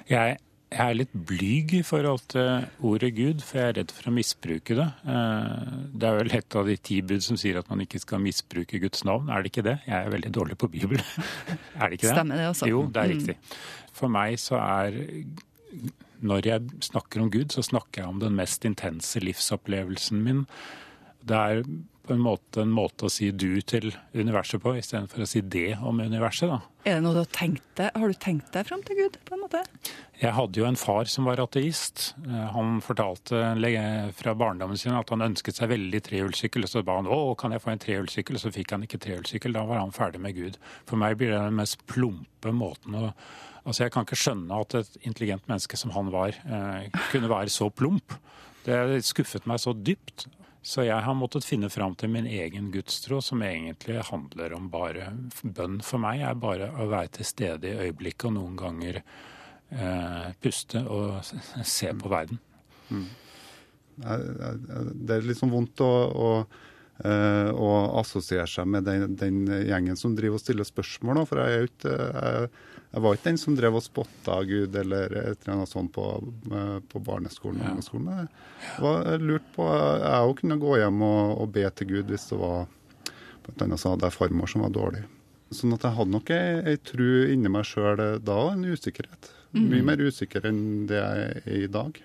jeg 0.10 0.38
er 0.74 0.96
litt 0.96 1.14
blyg 1.14 1.74
i 1.78 1.82
forhold 1.86 2.24
til 2.34 2.66
ordet 2.86 3.12
Gud, 3.18 3.44
for 3.46 3.60
jeg 3.60 3.72
er 3.72 3.78
redd 3.80 3.94
for 3.94 4.10
å 4.10 4.16
misbruke 4.16 4.78
det. 4.78 4.88
Eh, 5.14 5.72
det 5.94 6.10
er 6.10 6.20
vel 6.20 6.36
et 6.40 6.58
av 6.60 6.70
de 6.70 6.78
ti 6.90 7.00
bud 7.06 7.26
som 7.26 7.40
sier 7.40 7.60
at 7.62 7.70
man 7.72 7.84
ikke 7.84 8.02
skal 8.02 8.24
misbruke 8.24 8.82
Guds 8.82 9.06
navn. 9.08 9.30
Er 9.30 9.44
det 9.44 9.54
ikke 9.54 9.66
det? 9.70 9.78
Jeg 9.88 9.98
er 10.00 10.14
veldig 10.14 10.34
dårlig 10.34 10.60
på 10.62 10.70
Bibelen. 10.74 11.06
er 11.80 11.90
det 11.90 12.00
ikke 12.00 12.10
det? 12.10 12.16
Stemmer 12.16 12.42
det 12.42 12.50
også. 12.52 12.70
Jo, 12.72 12.86
det 12.90 13.04
er 13.04 13.12
mm. 13.12 13.16
riktig. 13.18 13.38
For 13.94 14.14
meg 14.14 14.40
så 14.42 14.60
er 14.62 15.02
Når 16.24 16.46
jeg 16.48 16.84
snakker 16.86 17.22
om 17.22 17.30
Gud, 17.32 17.52
så 17.52 17.62
snakker 17.62 18.02
jeg 18.02 18.10
om 18.10 18.20
den 18.22 18.36
mest 18.38 18.66
intense 18.66 19.20
livsopplevelsen 19.20 20.22
min. 20.24 20.46
Det 21.20 21.36
er 21.36 21.66
på 22.04 22.14
en 22.14 22.20
måte 22.24 22.64
en 22.64 22.72
måte 22.74 23.08
å 23.08 23.12
si 23.12 23.30
du 23.32 23.62
til 23.64 23.94
universet 24.14 24.60
på, 24.64 24.74
istedenfor 24.76 25.24
å 25.24 25.28
si 25.30 25.42
det 25.42 25.78
om 25.80 26.02
universet. 26.04 26.50
da. 26.52 26.60
Er 26.84 26.98
det 26.98 27.04
noe 27.06 27.16
du 27.16 27.22
Har 27.22 27.30
tenkt 27.32 27.64
deg? 27.80 27.94
Har 27.96 28.12
du 28.12 28.18
tenkt 28.20 28.50
deg 28.52 28.68
fram 28.68 28.84
til 28.84 28.98
Gud? 29.00 29.16
på 29.24 29.38
en 29.38 29.44
måte? 29.46 29.62
Jeg 30.20 30.36
hadde 30.36 30.60
jo 30.60 30.66
en 30.68 30.80
far 30.80 31.08
som 31.08 31.30
var 31.30 31.40
ateist. 31.40 32.14
Eh, 32.28 32.50
han 32.52 32.82
fortalte 32.84 33.56
fra 34.20 34.36
barndommen 34.36 34.78
sin 34.78 34.98
at 34.98 35.10
han 35.16 35.24
ønsket 35.24 35.56
seg 35.56 35.72
veldig 35.72 36.04
trehjulssykkel. 36.04 36.68
Så 36.68 36.84
ba 36.84 37.00
han 37.00 37.08
å, 37.08 37.36
kan 37.40 37.56
jeg 37.56 37.64
få 37.64 37.72
en 37.72 37.84
trehjulssykkel? 37.86 38.40
Så 38.42 38.52
fikk 38.52 38.76
han 38.76 38.84
ikke 38.84 39.00
trehjulssykkel. 39.00 39.56
Da 39.56 39.64
var 39.70 39.80
han 39.80 39.96
ferdig 39.96 40.20
med 40.20 40.36
Gud. 40.36 40.60
For 40.90 41.00
meg 41.00 41.18
blir 41.22 41.32
det 41.32 41.40
den 41.40 41.60
mest 41.62 41.86
plumpe 41.88 42.52
måten 42.52 43.00
å 43.00 43.10
Altså, 43.64 43.86
Jeg 43.86 43.94
kan 43.96 44.04
ikke 44.04 44.20
skjønne 44.20 44.58
at 44.60 44.74
et 44.76 44.96
intelligent 45.08 45.46
menneske 45.48 45.78
som 45.80 45.94
han 45.96 46.10
var, 46.12 46.36
eh, 46.36 46.90
kunne 47.14 47.30
være 47.32 47.48
så 47.48 47.70
plump. 47.72 48.12
Det 48.66 48.76
skuffet 49.08 49.48
meg 49.48 49.62
så 49.64 49.72
dypt 49.72 50.28
så 50.64 50.86
jeg 50.88 51.04
har 51.04 51.16
måttet 51.20 51.44
finne 51.44 51.68
fram 51.72 51.96
til 52.00 52.12
min 52.14 52.28
egen 52.30 52.70
gudstro, 52.72 53.20
som 53.22 53.44
egentlig 53.44 54.00
handler 54.08 54.56
om 54.56 54.70
bare 54.72 55.10
Bønn 55.44 55.82
for 55.84 56.00
meg 56.00 56.24
er 56.24 56.40
bare 56.40 56.70
å 56.80 56.88
være 56.88 57.18
til 57.18 57.28
stede 57.28 57.68
i 57.68 57.90
øyeblikket 57.90 58.30
og 58.30 58.38
noen 58.38 58.56
ganger 58.60 59.02
eh, 59.04 60.30
puste 60.40 60.86
og 60.88 61.20
se 61.68 61.92
på 62.00 62.12
verden. 62.14 62.40
Mm. 62.88 63.10
Det 63.98 65.18
er 65.18 65.28
litt 65.28 65.42
sånn 65.42 65.52
vondt 65.52 65.84
å, 65.84 65.92
å, 66.16 66.32
eh, 67.04 67.50
å 67.52 67.72
assosiere 68.00 68.48
seg 68.50 68.70
med 68.72 68.88
den, 68.88 69.18
den, 69.20 69.44
gjengen 69.68 70.00
som 70.00 70.16
driver 70.16 70.40
og 70.40 70.46
stiller 70.46 70.68
spørsmål. 70.68 71.26
For 71.28 71.44
jeg 71.44 71.52
er 71.52 71.66
jo 71.66 71.72
ikke 71.74 71.98
jeg 72.94 73.02
var 73.02 73.16
ikke 73.16 73.26
den 73.32 73.40
som 73.42 73.56
drev 73.58 73.80
og 73.80 73.82
spotta 73.82 74.36
Gud 74.46 74.76
eller 74.78 75.16
et 75.18 75.40
eller 75.42 75.56
annet 75.56 75.72
sånt 75.72 75.90
på, 75.96 76.06
på 76.92 77.00
barneskolen. 77.02 77.64
og 77.64 77.72
ungdomsskolen. 77.72 78.28
Jeg 78.68 78.84
var 78.86 79.24
lurt 79.24 79.48
på 79.56 79.66
Jeg 79.66 80.28
òg 80.28 80.36
kunne 80.44 80.60
gå 80.62 80.78
hjem 80.78 81.02
og, 81.02 81.32
og, 81.42 81.48
be 81.56 81.66
til 81.74 81.90
Gud 81.90 82.14
hvis 82.14 82.28
det 82.30 82.38
var 82.38 82.68
Blant 83.44 83.66
annet 83.66 83.82
så 83.82 83.92
hadde 83.92 84.08
jeg 84.08 84.16
farmor 84.16 84.48
som 84.48 84.62
var 84.64 84.72
dårlig. 84.72 85.02
Sånn 85.52 85.74
at 85.76 85.84
jeg 85.84 85.98
hadde 85.98 86.14
nok 86.14 86.30
ei, 86.32 86.46
ei 86.72 86.78
tru 86.80 87.08
inni 87.34 87.50
meg 87.52 87.66
sjøl 87.68 88.00
da, 88.24 88.38
en 88.54 88.64
usikkerhet. 88.64 89.34
Mm. 89.52 89.66
Mye 89.74 89.88
mer 89.90 90.04
usikker 90.06 90.48
enn 90.48 90.62
det 90.88 91.02
jeg 91.02 91.26
er 91.42 91.58
i 91.66 91.68
dag. 91.74 92.00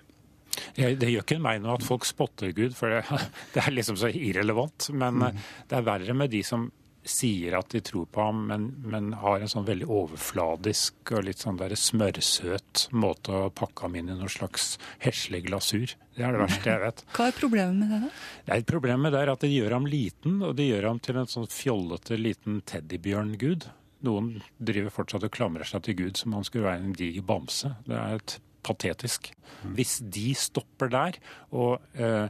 Det 0.75 1.13
gjør 1.13 1.23
ikke 1.23 1.39
meg 1.39 1.61
noe 1.63 1.77
at 1.77 1.85
folk 1.85 2.03
spotter 2.09 2.51
Gud, 2.57 2.75
for 2.75 2.91
det, 2.91 3.21
det 3.53 3.63
er 3.63 3.77
liksom 3.77 4.01
så 4.01 4.11
irrelevant. 4.11 4.89
Men 4.91 5.21
mm. 5.21 5.39
det 5.69 5.79
er 5.79 5.87
verre 5.93 6.17
med 6.17 6.33
de 6.35 6.43
som 6.43 6.67
sier 7.07 7.55
at 7.57 7.69
de 7.73 7.81
tror 7.85 8.07
på 8.11 8.23
ham, 8.23 8.41
men, 8.49 8.67
men, 8.83 9.11
har 9.21 9.39
en 9.39 9.51
sånn 9.51 9.67
veldig 9.67 9.87
overfladisk 9.87 11.13
og 11.15 11.25
litt 11.27 11.41
sånn 11.41 11.59
der 11.59 11.75
smørsøt 11.79 12.87
måte 12.91 13.35
å 13.35 13.51
pakke 13.55 13.87
ham 13.87 13.95
inn 13.99 14.11
i 14.11 14.17
noe 14.19 14.31
slags 14.31 14.73
heslig 15.03 15.45
glasur. 15.47 15.95
Det 16.17 16.25
er 16.25 16.35
det 16.35 16.43
verste 16.43 16.73
jeg 16.73 16.83
vet. 16.83 17.03
Hva 17.15 17.29
er 17.29 17.37
problemet 17.39 17.79
med 17.79 17.93
det? 17.93 18.01
da? 18.03 18.11
Det 18.45 18.57
er 18.57 18.67
Problemet 18.69 19.15
er 19.17 19.31
at 19.31 19.45
det 19.45 19.51
gjør 19.53 19.77
ham 19.77 19.87
liten, 19.89 20.41
og 20.45 20.53
det 20.59 20.67
gjør 20.69 20.91
ham 20.91 20.99
til 21.03 21.21
en 21.21 21.31
sånn 21.31 21.49
fjollete 21.51 22.19
liten 22.19 22.59
teddybjørngud. 22.69 23.69
Noen 24.07 24.29
driver 24.59 24.93
fortsatt 24.93 25.25
og 25.27 25.33
klamrer 25.35 25.67
seg 25.67 25.83
til 25.87 25.97
Gud 26.03 26.19
som 26.19 26.31
om 26.31 26.39
han 26.39 26.47
skulle 26.47 26.69
være 26.69 26.83
en 26.85 26.95
diger 26.95 27.25
bamse. 27.25 27.73
Det 27.87 27.97
er 27.97 28.19
et 28.19 28.37
patetisk. 28.65 29.31
Hvis 29.75 29.99
de 30.03 30.31
stopper 30.37 30.91
der 30.91 31.19
og 31.55 31.79
eh, 31.95 32.27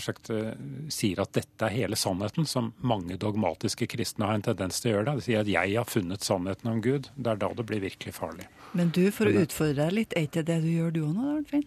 sagt, 0.00 0.30
eh, 0.30 0.52
sier 0.88 1.20
at 1.22 1.32
dette 1.32 1.66
er 1.66 1.74
hele 1.74 1.96
sannheten, 1.96 2.46
som 2.46 2.72
mange 2.80 3.16
dogmatiske 3.16 3.86
kristne 3.86 4.26
har 4.26 4.34
en 4.34 4.42
tendens 4.42 4.80
til 4.80 4.92
å 4.92 4.94
gjøre 4.96 5.04
det. 5.04 5.14
De 5.16 5.26
sier 5.26 5.40
at 5.40 5.46
'jeg 5.46 5.76
har 5.76 5.84
funnet 5.84 6.20
sannheten 6.20 6.70
om 6.70 6.82
Gud'. 6.82 7.10
Det 7.16 7.26
er 7.26 7.36
da 7.36 7.48
det 7.48 7.66
blir 7.66 7.80
virkelig 7.80 8.14
farlig. 8.14 8.46
Men 8.74 8.90
du, 8.90 9.10
for 9.10 9.26
å 9.26 9.46
utfordre 9.46 9.88
deg 9.88 9.92
litt, 9.92 10.12
er 10.16 10.26
ikke 10.26 10.44
det 10.44 10.62
du 10.62 10.68
gjør 10.68 10.92
du 10.92 11.00
òg 11.06 11.14
nå, 11.14 11.36
Arnfinn? 11.38 11.64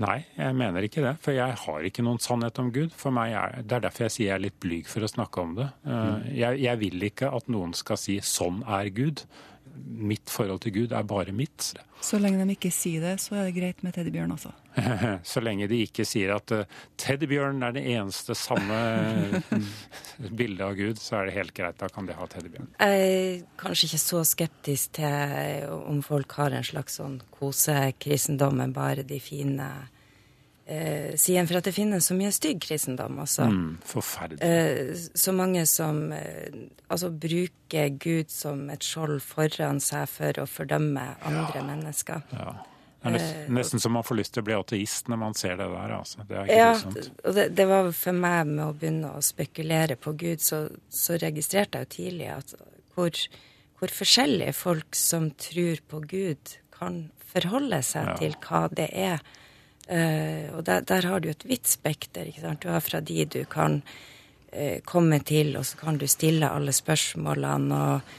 Nei, 0.00 0.24
jeg 0.38 0.56
mener 0.56 0.80
ikke 0.86 1.02
det. 1.04 1.18
For 1.20 1.32
jeg 1.36 1.52
har 1.60 1.84
ikke 1.84 2.02
noen 2.02 2.18
sannhet 2.18 2.58
om 2.58 2.70
Gud. 2.72 2.90
For 2.96 3.12
meg 3.12 3.34
er, 3.36 3.62
Det 3.62 3.72
er 3.72 3.80
derfor 3.80 4.04
jeg 4.04 4.10
sier 4.10 4.26
jeg 4.26 4.34
er 4.34 4.44
litt 4.46 4.60
blyg 4.60 4.86
for 4.86 5.00
å 5.04 5.10
snakke 5.12 5.42
om 5.42 5.54
det. 5.56 5.68
Eh, 5.84 6.36
jeg, 6.40 6.60
jeg 6.60 6.78
vil 6.78 7.02
ikke 7.10 7.28
at 7.36 7.48
noen 7.48 7.74
skal 7.74 7.96
si 7.96 8.16
'sånn 8.18 8.62
er 8.66 8.88
Gud' 8.88 9.26
mitt 10.00 10.30
forhold 10.32 10.62
til 10.64 10.74
Gud 10.74 10.92
er 10.96 11.06
bare 11.06 11.32
mitt. 11.36 11.72
Så 12.00 12.18
lenge 12.20 12.40
de 12.40 12.54
ikke 12.54 12.70
sier 12.72 13.02
det, 13.04 13.16
så 13.20 13.36
er 13.36 13.48
det 13.48 13.56
greit 13.58 13.82
med 13.84 13.92
teddybjørn, 13.96 14.32
altså? 14.32 14.52
så 15.32 15.42
lenge 15.44 15.68
de 15.68 15.82
ikke 15.84 16.06
sier 16.08 16.32
at 16.36 16.54
uh, 16.54 16.78
teddybjørn 17.00 17.60
er 17.66 17.74
det 17.76 17.84
eneste 17.92 18.36
samme 18.38 18.78
bildet 20.40 20.64
av 20.64 20.74
Gud, 20.78 21.00
så 21.02 21.20
er 21.20 21.28
det 21.28 21.36
helt 21.36 21.54
greit. 21.56 21.78
Da 21.80 21.90
kan 21.92 22.08
de 22.08 22.16
ha 22.16 22.28
teddybjørn. 22.30 22.72
Jeg 22.80 23.06
er 23.12 23.46
kanskje 23.60 23.90
ikke 23.90 24.02
så 24.06 24.24
skeptisk 24.28 24.96
til 25.00 25.78
om 25.80 26.00
folk 26.06 26.36
har 26.40 26.56
en 26.56 26.66
slags 26.66 27.00
sånn 27.00 27.20
kosekristendom, 27.36 28.60
men 28.62 28.76
bare 28.76 29.04
de 29.06 29.20
fine 29.22 29.68
eh, 30.70 31.16
siden 31.18 31.48
for 31.48 31.60
at 31.60 31.68
det 31.68 31.74
finnes 31.76 32.06
så 32.06 32.16
mye 32.16 32.30
stygg 32.34 32.62
kristendom. 32.64 33.18
Altså. 33.22 33.48
Mm, 33.50 33.78
forferdelig. 33.86 34.40
Eh, 34.46 34.94
så 35.14 35.34
mange 35.36 35.66
som 35.68 36.02
eh, 36.16 36.66
altså, 36.88 37.10
bruker 37.10 37.94
Gud 38.00 38.32
som 38.32 38.68
et 38.72 38.86
skjold 38.86 39.20
foran 39.24 39.82
seg 39.84 40.08
for 40.10 40.42
å 40.42 40.48
fordømme 40.50 41.06
andre 41.26 41.62
ja. 41.62 41.66
mennesker. 41.66 42.26
Ja. 42.36 42.54
Det 43.00 43.08
er 43.08 43.14
nesten, 43.16 43.44
eh, 43.46 43.52
nesten 43.56 43.80
så 43.80 43.92
man 43.92 44.04
får 44.04 44.18
lyst 44.18 44.34
til 44.36 44.44
å 44.44 44.48
bli 44.50 44.56
ateist 44.58 45.08
når 45.08 45.20
man 45.22 45.36
ser 45.38 45.54
det 45.56 45.68
der. 45.72 45.94
Altså. 45.96 46.24
Det 46.28 46.40
er 46.42 46.50
ja, 46.52 46.72
og 46.76 47.36
det, 47.36 47.46
det, 47.56 47.68
var 47.70 47.92
for 47.96 48.24
meg 48.26 48.50
med 48.50 48.64
å 48.66 48.74
begynne 48.76 49.14
å 49.16 49.22
spekulere 49.24 49.96
på 49.96 50.12
Gud, 50.20 50.44
så, 50.44 50.66
så 50.92 51.16
registrerte 51.20 51.80
jeg 51.80 51.88
jo 51.88 51.94
tidlig 51.96 52.28
at 52.34 52.52
hvor, 52.94 53.22
hvor 53.80 53.94
forskjellige 53.96 54.52
folk 54.58 54.98
som 54.98 55.30
tror 55.40 55.80
på 55.88 56.02
Gud, 56.10 56.58
kan 56.80 57.08
forholde 57.30 57.82
seg 57.84 58.06
ja. 58.08 58.16
til 58.16 58.36
hva 58.40 58.62
det 58.72 58.86
er 58.96 59.20
og 59.90 60.62
der, 60.66 60.84
der, 60.86 61.06
har 61.06 61.20
du 61.20 61.30
et 61.30 61.44
vidt 61.48 61.66
spekter. 61.66 62.28
ikke 62.28 62.44
sant? 62.44 62.62
Du 62.62 62.70
har 62.70 62.82
fra 62.84 63.00
de 63.02 63.24
du 63.26 63.42
kan 63.50 63.80
uh, 64.54 64.78
komme 64.86 65.18
til, 65.26 65.56
og 65.58 65.66
så 65.66 65.80
kan 65.80 65.98
du 65.98 66.06
stille 66.06 66.50
alle 66.50 66.72
spørsmålene 66.72 67.80
og, 67.94 68.12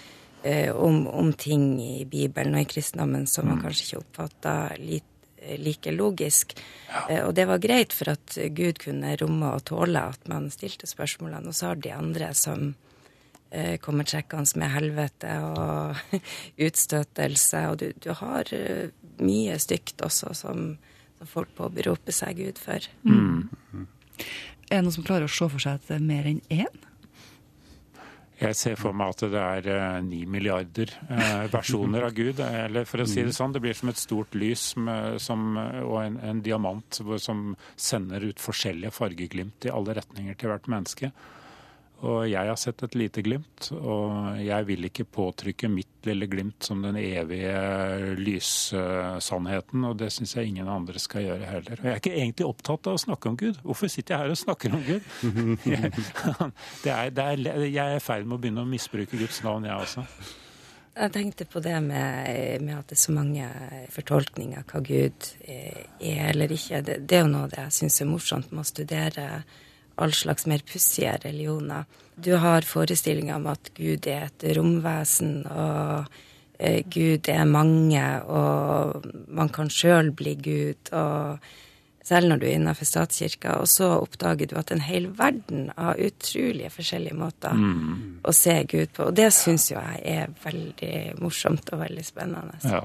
uh, 0.43 0.75
om, 0.75 1.05
om, 1.07 1.31
ting 1.33 1.79
i 1.79 2.03
Bibelen 2.05 2.57
og 2.59 2.65
i 2.65 2.69
kristendommen 2.73 3.23
som 3.27 3.47
man 3.47 3.61
mm. 3.61 3.63
kanskje 3.63 3.87
ikke 3.87 4.03
oppfatter 4.03 4.77
like 5.57 5.95
logisk. 5.95 6.57
Ja. 6.91 7.23
og 7.25 7.33
det 7.35 7.47
var 7.47 7.63
greit 7.63 7.93
for 7.95 8.11
at 8.11 8.35
Gud 8.53 8.77
kunne 8.83 9.15
romme 9.17 9.55
og 9.55 9.63
tåle 9.65 10.03
at 10.11 10.27
man 10.29 10.51
stilte 10.51 10.89
spørsmålene. 10.89 11.47
Og 11.47 11.55
så 11.55 11.71
har 11.71 11.79
de 11.79 11.93
andre 11.95 12.33
som 12.35 12.73
kommer 13.81 14.07
trekkende 14.07 14.59
med 14.59 14.69
helvete 14.71 15.31
og 15.43 15.97
utstøtelse. 16.67 17.63
Og 17.71 17.79
du, 17.79 17.87
du 17.95 18.13
har 18.15 18.47
mye 19.23 19.57
stygt 19.59 20.03
også 20.05 20.35
som 20.37 20.75
som 21.21 21.29
folk 21.29 21.51
påberoper 21.57 22.15
seg 22.15 22.39
Gud 22.41 22.61
for. 22.61 22.85
Mm. 23.05 23.49
Er 24.71 24.79
det 24.79 24.85
noen 24.85 24.95
som 24.95 25.05
klarer 25.05 25.27
å 25.27 25.31
se 25.31 25.49
for 25.51 25.61
seg 25.61 25.77
at 25.77 25.89
det 25.89 25.99
er 25.99 26.07
mer 26.07 26.29
enn 26.29 26.41
én? 26.49 26.87
Jeg 28.41 28.57
ser 28.57 28.77
for 28.79 28.95
meg 28.97 29.11
at 29.13 29.21
det 29.29 29.41
er 29.41 29.67
eh, 29.69 29.97
ni 30.01 30.23
milliarder 30.25 30.89
uh, 31.11 31.43
versjoner 31.53 32.07
av 32.07 32.15
Gud. 32.17 32.39
Eller 32.41 32.87
for 32.89 33.03
å 33.03 33.05
si 33.05 33.21
det 33.21 33.35
sånn, 33.37 33.53
det 33.53 33.61
blir 33.61 33.77
som 33.77 33.91
et 33.91 34.01
stort 34.01 34.33
lys 34.33 34.71
med, 34.81 35.19
som, 35.21 35.59
og 35.59 35.99
en, 36.01 36.17
en 36.25 36.41
diamant 36.41 37.01
som 37.21 37.51
sender 37.77 38.25
ut 38.31 38.41
forskjellige 38.41 38.95
fargeglimt 38.97 39.69
i 39.69 39.73
alle 39.75 39.93
retninger 39.99 40.39
til 40.41 40.49
hvert 40.49 40.71
menneske. 40.73 41.11
Og 42.01 42.23
jeg 42.25 42.49
har 42.49 42.57
sett 42.57 42.81
et 42.81 42.95
lite 42.97 43.21
glimt, 43.21 43.67
og 43.77 44.39
jeg 44.41 44.65
vil 44.65 44.87
ikke 44.87 45.05
påtrykke 45.05 45.69
mitt 45.69 46.07
lille 46.09 46.25
glimt 46.25 46.65
som 46.65 46.81
den 46.81 46.97
evige 46.97 48.15
lyssannheten, 48.17 49.85
og 49.85 49.99
det 49.99 50.09
syns 50.15 50.33
jeg 50.33 50.49
ingen 50.49 50.71
andre 50.71 51.01
skal 51.01 51.27
gjøre 51.27 51.51
heller. 51.51 51.77
Og 51.77 51.85
jeg 51.85 51.93
er 51.93 52.01
ikke 52.01 52.15
egentlig 52.15 52.47
opptatt 52.49 52.89
av 52.89 52.97
å 52.97 53.03
snakke 53.05 53.29
om 53.29 53.37
Gud. 53.37 53.61
Hvorfor 53.61 53.91
sitter 53.93 54.15
jeg 54.15 54.25
her 54.25 54.33
og 54.33 54.41
snakker 54.41 54.77
om 54.77 54.85
Gud? 54.87 55.09
Jeg, 55.71 55.91
det 56.83 56.91
er, 56.91 57.09
det 57.13 57.23
er, 57.23 57.65
jeg 57.69 57.81
er 57.81 57.99
i 57.99 58.03
ferd 58.03 58.25
med 58.25 58.37
å 58.37 58.41
begynne 58.41 58.63
å 58.63 58.69
misbruke 58.69 59.19
Guds 59.19 59.41
navn, 59.45 59.67
jeg 59.67 59.85
også. 59.85 60.03
Jeg 60.91 61.13
tenkte 61.13 61.45
på 61.47 61.61
det 61.63 61.77
med, 61.85 62.63
med, 62.65 62.73
at 62.79 62.89
det 62.89 62.97
er 62.97 63.01
så 63.03 63.13
mange 63.15 63.47
fortolkninger 63.93 64.65
hva 64.67 64.81
Gud 64.83 65.27
er 65.47 66.31
eller 66.31 66.51
ikke. 66.55 66.81
Det, 66.87 66.97
det 67.07 67.19
er 67.19 67.23
jo 67.23 67.31
noe 67.31 67.49
det 67.51 67.67
jeg 67.67 67.77
syns 67.77 68.01
er 68.01 68.09
morsomt 68.09 68.51
med 68.51 68.65
å 68.65 68.71
studere 68.71 69.27
all 70.01 70.13
slags 70.15 70.47
mer 70.49 70.63
pussige 70.67 71.15
religioner. 71.23 71.87
Du 72.15 72.35
har 72.41 72.67
forestillinger 72.67 73.39
om 73.39 73.47
at 73.51 73.71
Gud 73.77 74.07
er 74.09 74.27
et 74.27 74.45
romvesen, 74.57 75.41
og 75.47 76.11
eh, 76.59 76.83
Gud 76.85 77.29
er 77.31 77.45
mange, 77.49 78.05
og 78.23 79.07
man 79.27 79.49
kan 79.49 79.71
sjøl 79.73 80.13
bli 80.15 80.37
Gud. 80.41 80.93
og 80.93 81.51
selv 82.03 82.31
når 82.31 82.41
du 82.41 82.45
er 82.47 82.55
innenfor 82.57 82.87
statskirka, 82.87 83.55
og 83.61 83.69
så 83.69 83.91
oppdager 84.01 84.49
du 84.49 84.55
at 84.59 84.71
en 84.73 84.81
hel 84.83 85.07
verden 85.17 85.69
har 85.77 85.99
utrolige 86.01 86.71
forskjellige 86.73 87.17
måter 87.17 87.53
mm. 87.53 87.93
å 88.25 88.33
se 88.35 88.55
Gud 88.69 88.93
på. 88.95 89.07
Og 89.11 89.15
det 89.17 89.29
syns 89.35 89.69
jo 89.71 89.77
jeg 89.77 90.01
er 90.09 90.33
veldig 90.43 91.21
morsomt 91.21 91.69
og 91.71 91.83
veldig 91.83 92.05
spennende. 92.05 92.57
Ja. 92.65 92.83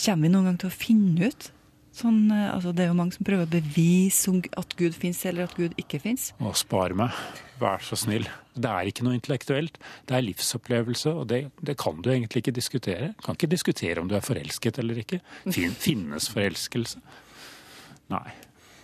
Kommer 0.00 0.26
vi 0.26 0.32
noen 0.32 0.50
gang 0.50 0.58
til 0.62 0.72
å 0.72 0.78
finne 0.78 1.28
ut 1.28 1.50
Sånn, 1.98 2.28
eh, 2.30 2.48
altså 2.52 2.72
det 2.76 2.84
er 2.84 2.92
jo 2.92 2.98
mange 2.98 3.16
som 3.16 3.26
prøver 3.26 3.48
å 3.48 3.50
bevise 3.50 4.34
at 4.60 4.74
Gud 4.78 4.94
fins 4.94 5.24
eller 5.26 5.48
at 5.48 5.56
Gud 5.58 5.74
ikke 5.80 6.00
fins. 6.02 6.30
Å, 6.38 6.52
spar 6.56 6.94
meg. 6.98 7.16
Vær 7.58 7.82
så 7.82 7.98
snill. 7.98 8.28
Det 8.54 8.70
er 8.70 8.90
ikke 8.90 9.06
noe 9.06 9.18
intellektuelt. 9.18 9.80
Det 10.06 10.14
er 10.14 10.26
livsopplevelse, 10.26 11.14
og 11.14 11.26
det, 11.32 11.40
det 11.58 11.74
kan 11.80 11.98
du 12.04 12.12
egentlig 12.12 12.44
ikke 12.44 12.54
diskutere. 12.54 13.12
Du 13.18 13.26
kan 13.26 13.38
ikke 13.38 13.50
diskutere 13.50 14.02
om 14.02 14.10
du 14.10 14.14
er 14.18 14.24
forelsket 14.26 14.78
eller 14.82 15.02
ikke. 15.02 15.20
Finnes 15.88 16.30
forelskelse? 16.34 17.02
Nei. 18.14 18.28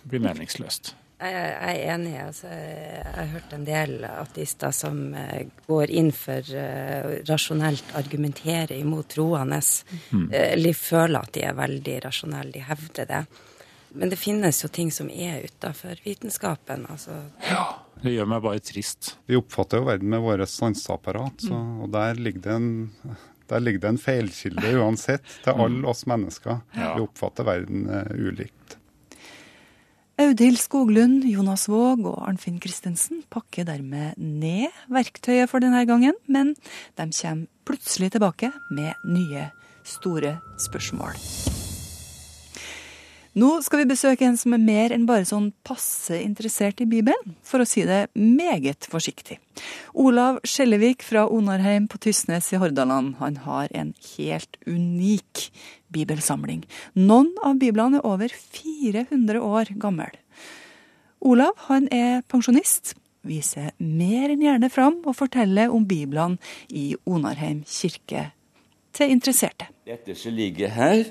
Det 0.03 0.11
blir 0.11 0.21
meningsløst. 0.27 0.93
Jeg 1.15 1.33
er 1.71 1.81
enig. 1.93 2.13
Altså, 2.19 2.49
jeg 2.51 3.13
har 3.15 3.31
hørt 3.31 3.53
en 3.55 3.65
del 3.67 3.93
ateister 4.09 4.73
som 4.75 4.99
eh, 5.15 5.47
går 5.67 5.93
inn 5.95 6.11
for 6.15 6.43
uh, 6.51 7.15
rasjonelt 7.29 7.93
argumentere 7.95 8.75
imot 8.81 9.13
troende. 9.15 9.61
Mm. 10.11 10.27
Eller 10.35 10.75
føler 10.75 11.21
at 11.21 11.31
de 11.37 11.45
er 11.47 11.55
veldig 11.55 11.99
rasjonelle. 12.03 12.51
De 12.57 12.63
hevder 12.67 13.11
det. 13.11 13.21
Men 13.95 14.11
det 14.11 14.19
finnes 14.19 14.59
jo 14.59 14.67
ting 14.67 14.91
som 14.91 15.07
er 15.07 15.45
utafor 15.47 16.01
vitenskapen. 16.03 16.83
Altså. 16.91 17.15
Ja, 17.47 17.63
det 18.03 18.17
gjør 18.17 18.27
meg 18.33 18.43
bare 18.43 18.59
trist. 18.59 19.13
Vi 19.25 19.39
oppfatter 19.39 19.79
jo 19.79 19.87
verden 19.87 20.11
med 20.11 20.23
våre 20.25 20.47
sanseapparat, 20.49 21.47
mm. 21.47 21.79
og 21.85 21.95
der 21.95 22.19
ligger 22.19 22.43
det 22.43 22.59
en 22.59 22.69
der 23.45 23.61
ligger 23.61 23.79
det 23.79 23.89
en 23.93 23.99
feilkilde 24.01 24.71
uansett 24.79 25.25
til 25.43 25.53
alle 25.53 25.83
mm. 25.83 25.89
oss 25.91 26.05
mennesker. 26.09 26.63
Ja. 26.73 26.95
Vi 26.95 27.03
oppfatter 27.05 27.45
verden 27.45 27.85
uh, 27.85 28.09
ulikt. 28.17 28.64
Audhild 30.15 30.61
Skoglund, 30.61 31.25
Jonas 31.27 31.65
Våg 31.67 32.05
og 32.07 32.21
Arnfinn 32.23 32.61
Christensen 32.63 33.25
pakker 33.27 33.67
dermed 33.67 34.15
ned 34.15 34.71
verktøyet 34.87 35.51
for 35.51 35.59
denne 35.59 35.81
gangen, 35.89 36.15
men 36.31 36.53
de 36.95 37.09
kommer 37.11 37.49
plutselig 37.67 38.13
tilbake 38.15 38.53
med 38.71 38.95
nye, 39.03 39.49
store 39.83 40.37
spørsmål. 40.69 41.19
Nå 43.35 43.49
skal 43.65 43.81
vi 43.81 43.89
besøke 43.89 44.23
en 44.23 44.37
som 44.39 44.53
er 44.55 44.61
mer 44.63 44.93
enn 44.95 45.03
bare 45.09 45.25
sånn 45.27 45.49
passe 45.67 46.15
interessert 46.23 46.79
i 46.79 46.85
Bibelen, 46.87 47.33
for 47.43 47.59
å 47.59 47.67
si 47.67 47.81
det 47.83 48.05
meget 48.15 48.87
forsiktig. 48.87 49.41
Olav 49.91 50.37
Skjellevik 50.47 51.03
fra 51.03 51.25
Onarheim 51.27 51.89
på 51.91 51.99
Tysnes 52.05 52.47
i 52.55 52.59
Hordaland, 52.61 53.17
han 53.19 53.41
har 53.43 53.67
en 53.75 53.91
helt 54.13 54.55
unik 54.63 55.49
bibelsamling. 55.91 56.63
Noen 56.95 57.33
av 57.43 57.59
biblene 57.59 57.99
er 57.99 58.07
over 58.07 58.31
400 58.31 59.43
år 59.43 59.73
gammel. 59.83 60.15
Olav 61.19 61.59
han 61.67 61.91
er 61.91 62.23
pensjonist, 62.31 62.93
viser 63.27 63.73
mer 63.83 64.31
enn 64.31 64.47
gjerne 64.47 64.71
fram 64.71 65.01
og 65.03 65.19
forteller 65.19 65.75
om 65.75 65.83
biblene 65.83 66.39
i 66.71 66.93
Onarheim 67.03 67.65
kirke 67.67 68.29
til 68.95 69.11
interesserte. 69.11 69.67
Dette 69.83 70.15
som 70.15 70.31
ligger 70.31 70.71
her, 70.71 71.03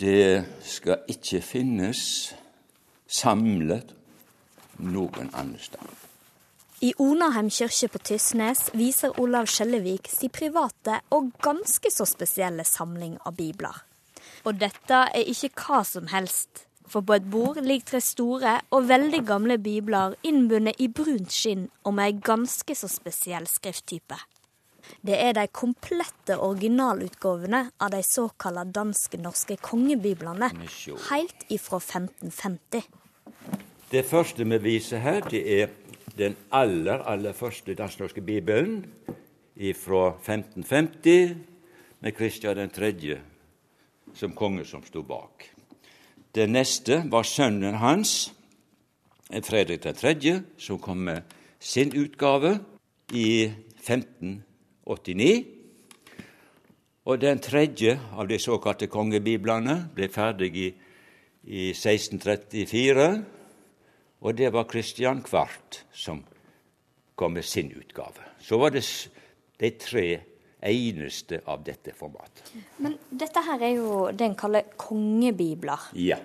det 0.00 0.44
skal 0.64 1.04
ikke 1.08 1.40
finnes 1.44 2.00
samlet 3.08 3.94
noen 4.82 5.30
andre 5.32 5.62
sted. 5.62 5.94
I 6.84 6.92
Onaheim 7.00 7.48
kirke 7.48 7.88
på 7.88 8.02
Tysnes 8.04 8.66
viser 8.76 9.14
Olav 9.22 9.48
Skjellevik 9.48 10.10
sin 10.12 10.32
private 10.32 10.98
og 11.16 11.30
ganske 11.40 11.92
så 11.92 12.04
spesielle 12.04 12.66
samling 12.68 13.16
av 13.24 13.38
bibler. 13.38 13.78
Og 14.44 14.60
dette 14.60 14.98
er 15.16 15.30
ikke 15.32 15.54
hva 15.56 15.80
som 15.88 16.10
helst. 16.12 16.66
For 16.86 17.00
på 17.02 17.16
et 17.16 17.30
bord 17.32 17.58
ligger 17.64 17.88
tre 17.88 18.00
store 18.04 18.58
og 18.76 18.90
veldig 18.90 19.22
gamle 19.26 19.56
bibler 19.58 20.14
innbundet 20.28 20.76
i 20.78 20.90
brunt 20.92 21.32
skinn 21.32 21.66
og 21.82 21.96
med 21.96 22.12
ei 22.12 22.20
ganske 22.28 22.76
så 22.76 22.90
spesiell 22.92 23.48
skrifttype. 23.50 24.20
Det 25.06 25.14
er 25.22 25.36
de 25.36 25.46
komplette 25.54 26.34
originalutgavene 26.42 27.60
av 27.78 27.92
de 27.94 28.00
såkalla 28.02 28.64
dansk-norske 28.66 29.54
kongebiblene, 29.62 30.48
helt 31.10 31.44
ifra 31.52 31.78
1550. 31.78 32.80
Det 33.92 34.02
første 34.08 34.42
vi 34.50 34.58
viser 34.64 34.98
her, 35.04 35.20
det 35.30 35.42
er 35.60 35.70
den 36.18 36.34
aller, 36.50 37.04
aller 37.06 37.36
første 37.38 37.76
dansk-norske 37.78 38.24
bibelen 38.26 38.80
fra 39.78 40.08
1550 40.16 41.36
med 42.02 42.16
Kristian 42.16 42.70
3. 42.70 43.18
som 44.14 44.32
konge 44.32 44.64
som 44.64 44.82
sto 44.82 45.02
bak. 45.02 45.44
Det 46.34 46.48
neste 46.50 47.04
var 47.10 47.22
sønnen 47.22 47.74
hans, 47.74 48.32
Fredrik 49.30 49.82
3., 49.82 50.42
som 50.58 50.78
kom 50.78 50.98
med 50.98 51.22
sin 51.60 51.94
utgave 51.94 52.58
i 53.12 53.52
1589. 54.86 55.44
Og 57.06 57.20
den 57.22 57.38
tredje 57.38 57.94
av 58.18 58.26
de 58.26 58.38
såkalte 58.42 58.88
kongebiblene 58.90 59.76
ble 59.94 60.08
ferdig 60.10 60.50
i, 60.58 60.70
i 61.46 61.68
1634. 61.70 63.10
Og 64.26 64.34
det 64.34 64.50
var 64.54 64.66
Kristian 64.70 65.22
Kvart 65.22 65.84
som 65.94 66.24
kom 67.14 67.36
med 67.38 67.46
sin 67.46 67.70
utgave. 67.70 68.26
Så 68.42 68.58
var 68.58 68.74
det 68.74 68.82
de 69.60 69.70
tre 69.78 70.06
eneste 70.66 71.40
av 71.46 71.62
dette 71.64 71.94
formatet. 71.94 72.50
Men 72.82 72.96
dette 73.10 73.42
her 73.46 73.62
er 73.62 73.76
jo 73.76 74.00
det 74.10 74.26
en 74.26 74.38
kaller 74.38 74.66
kongebibler. 74.80 75.90
Ja. 75.94 76.18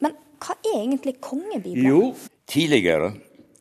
Men 0.00 0.16
hva 0.40 0.56
er 0.62 0.80
egentlig 0.80 1.18
kongebibler? 1.20 1.90
Jo, 1.90 2.14
tidligere 2.48 3.12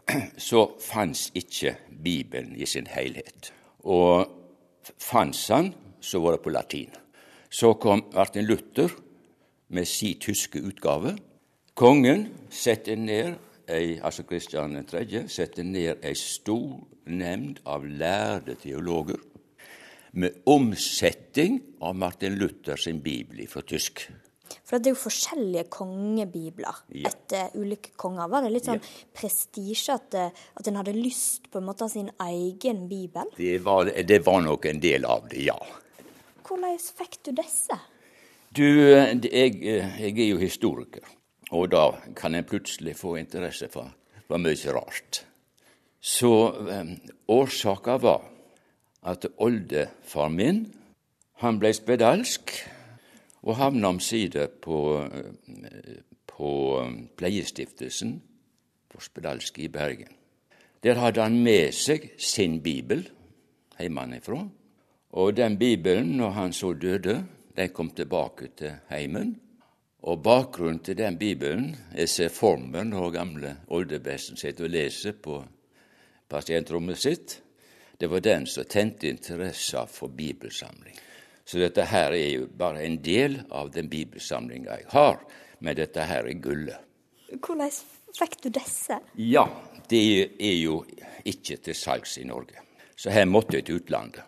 så 0.50 0.70
fantes 0.80 1.28
ikke 1.36 1.76
Bibelen 1.90 2.56
i 2.56 2.66
sin 2.70 2.88
helhet. 2.88 3.52
Og 3.86 4.26
fantes 5.02 5.48
han, 5.54 5.72
så 6.02 6.22
var 6.22 6.36
det 6.36 6.44
på 6.46 6.54
latin. 6.54 6.94
Så 7.50 7.74
kom 7.80 8.06
Martin 8.14 8.46
Luther 8.46 8.92
med 9.70 9.88
si 9.88 10.16
tyske 10.22 10.62
utgave. 10.62 11.16
Kongen 11.76 12.28
sette 12.50 12.96
ned 12.96 13.36
ei, 13.70 13.98
altså 13.98 14.26
Kristian 14.28 14.78
3., 14.88 15.26
sette 15.32 15.64
ned 15.64 16.04
ei 16.06 16.14
stor 16.18 16.84
nemnd 17.06 17.62
av 17.66 17.86
lærde 17.86 18.56
teologer 18.62 19.22
med 20.16 20.46
omsetting 20.48 21.60
av 21.84 21.96
Martin 22.00 22.38
Luther 22.40 22.80
sin 22.80 23.02
bibel 23.04 23.44
fra 23.52 23.62
tysk. 23.68 24.06
For 24.66 24.80
det 24.80 24.92
er 24.92 24.96
jo 24.96 25.02
forskjellige 25.02 25.66
kongebibler 25.74 26.84
ja. 26.94 27.10
etter 27.12 27.56
ulike 27.60 27.96
konger. 28.00 28.30
Var 28.32 28.46
det 28.46 28.52
litt 28.54 28.70
sånn 28.70 28.82
ja. 28.82 28.94
prestisje 29.16 29.98
at, 29.98 30.20
at 30.60 30.70
en 30.70 30.80
hadde 30.82 30.96
lyst 30.98 31.50
på 31.52 31.62
en 31.62 31.68
måte 31.70 31.88
av 31.88 31.94
sin 31.94 32.12
egen 32.28 32.86
bibel? 32.92 33.32
Det 33.38 33.58
var, 33.66 33.90
det 33.90 34.22
var 34.26 34.46
nok 34.46 34.70
en 34.72 34.82
del 34.84 35.08
av 35.10 35.28
det, 35.32 35.46
ja. 35.50 35.58
Hvordan 36.46 36.78
fikk 36.78 37.20
du 37.26 37.32
disse? 37.40 37.78
Du, 38.56 38.64
jeg, 38.64 39.58
jeg 39.60 40.12
er 40.14 40.28
jo 40.30 40.38
historiker, 40.40 41.04
og 41.52 41.72
da 41.74 41.90
kan 42.16 42.38
en 42.38 42.46
plutselig 42.48 42.94
få 42.96 43.18
interesse 43.20 43.68
for, 43.74 43.90
for 44.30 44.40
mye 44.40 44.76
rart. 44.76 45.26
Så 46.06 46.30
um, 46.54 46.94
årsaka 47.34 47.98
var 47.98 48.22
at 49.06 49.26
oldefar 49.42 50.30
min, 50.30 50.68
han 51.42 51.58
ble 51.60 51.74
spedalsk 51.76 52.54
og 53.46 53.58
havna 53.60 53.94
omsider 53.94 54.50
på, 54.62 54.78
på 56.28 56.52
Pleiestiftelsen 57.18 58.18
for 58.92 59.06
spedalske 59.06 59.66
i 59.66 59.72
Bergen. 59.72 60.12
Der 60.84 61.00
hadde 61.02 61.22
han 61.22 61.38
med 61.44 61.74
seg 61.74 62.12
sin 62.22 62.60
bibel 62.62 63.06
hjemmefra. 63.80 64.44
Og 65.16 65.38
den 65.38 65.58
bibelen, 65.58 66.18
når 66.18 66.30
han 66.30 66.54
så 66.54 66.74
døde, 66.74 67.24
den 67.56 67.70
kom 67.74 67.90
tilbake 67.90 68.50
til 68.58 68.76
heimen. 68.90 69.36
Og 70.06 70.22
bakgrunnen 70.24 70.80
til 70.84 70.98
den 70.98 71.18
bibelen 71.18 71.76
Jeg 71.96 72.10
ser 72.10 72.30
for 72.30 72.58
meg 72.58 72.86
når 72.86 73.10
gamle 73.12 73.56
oldebesten 73.68 74.38
sitter 74.38 74.68
og 74.68 74.70
leser 74.70 75.14
på 75.18 75.40
pasientrommet 76.30 76.98
sitt. 76.98 77.42
Det 77.98 78.10
var 78.12 78.20
den 78.20 78.46
som 78.46 78.66
tente 78.70 79.10
interessa 79.10 79.86
for 79.86 80.08
bibelsamling. 80.08 80.96
Så 81.46 81.62
dette 81.62 81.86
her 81.86 82.16
er 82.18 82.30
jo 82.40 82.48
bare 82.50 82.82
en 82.88 82.98
del 83.06 83.38
av 83.54 83.70
den 83.74 83.90
bibelsamlinga 83.90 84.80
jeg 84.80 84.90
har, 84.96 85.20
men 85.62 85.78
dette 85.78 86.06
her 86.10 86.26
er 86.26 86.42
gullet. 86.42 86.82
Hvordan 87.30 87.72
fikk 88.16 88.40
du 88.44 88.50
disse? 88.54 88.98
Ja, 89.22 89.46
det 89.90 90.06
er 90.40 90.58
jo 90.58 90.80
ikke 91.26 91.60
til 91.62 91.78
salgs 91.78 92.18
i 92.18 92.26
Norge. 92.26 92.62
Så 92.98 93.14
her 93.14 93.28
måtte 93.30 93.60
jeg 93.60 93.68
til 93.68 93.82
utlandet. 93.82 94.24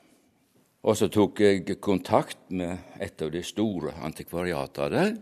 Og 0.87 0.95
så 0.95 1.09
tok 1.11 1.41
jeg 1.41 1.79
kontakt 1.83 2.51
med 2.53 3.01
et 3.01 3.21
av 3.21 3.31
de 3.33 3.41
store 3.43 3.95
antikvariatene 4.05 4.93
der, 4.93 5.17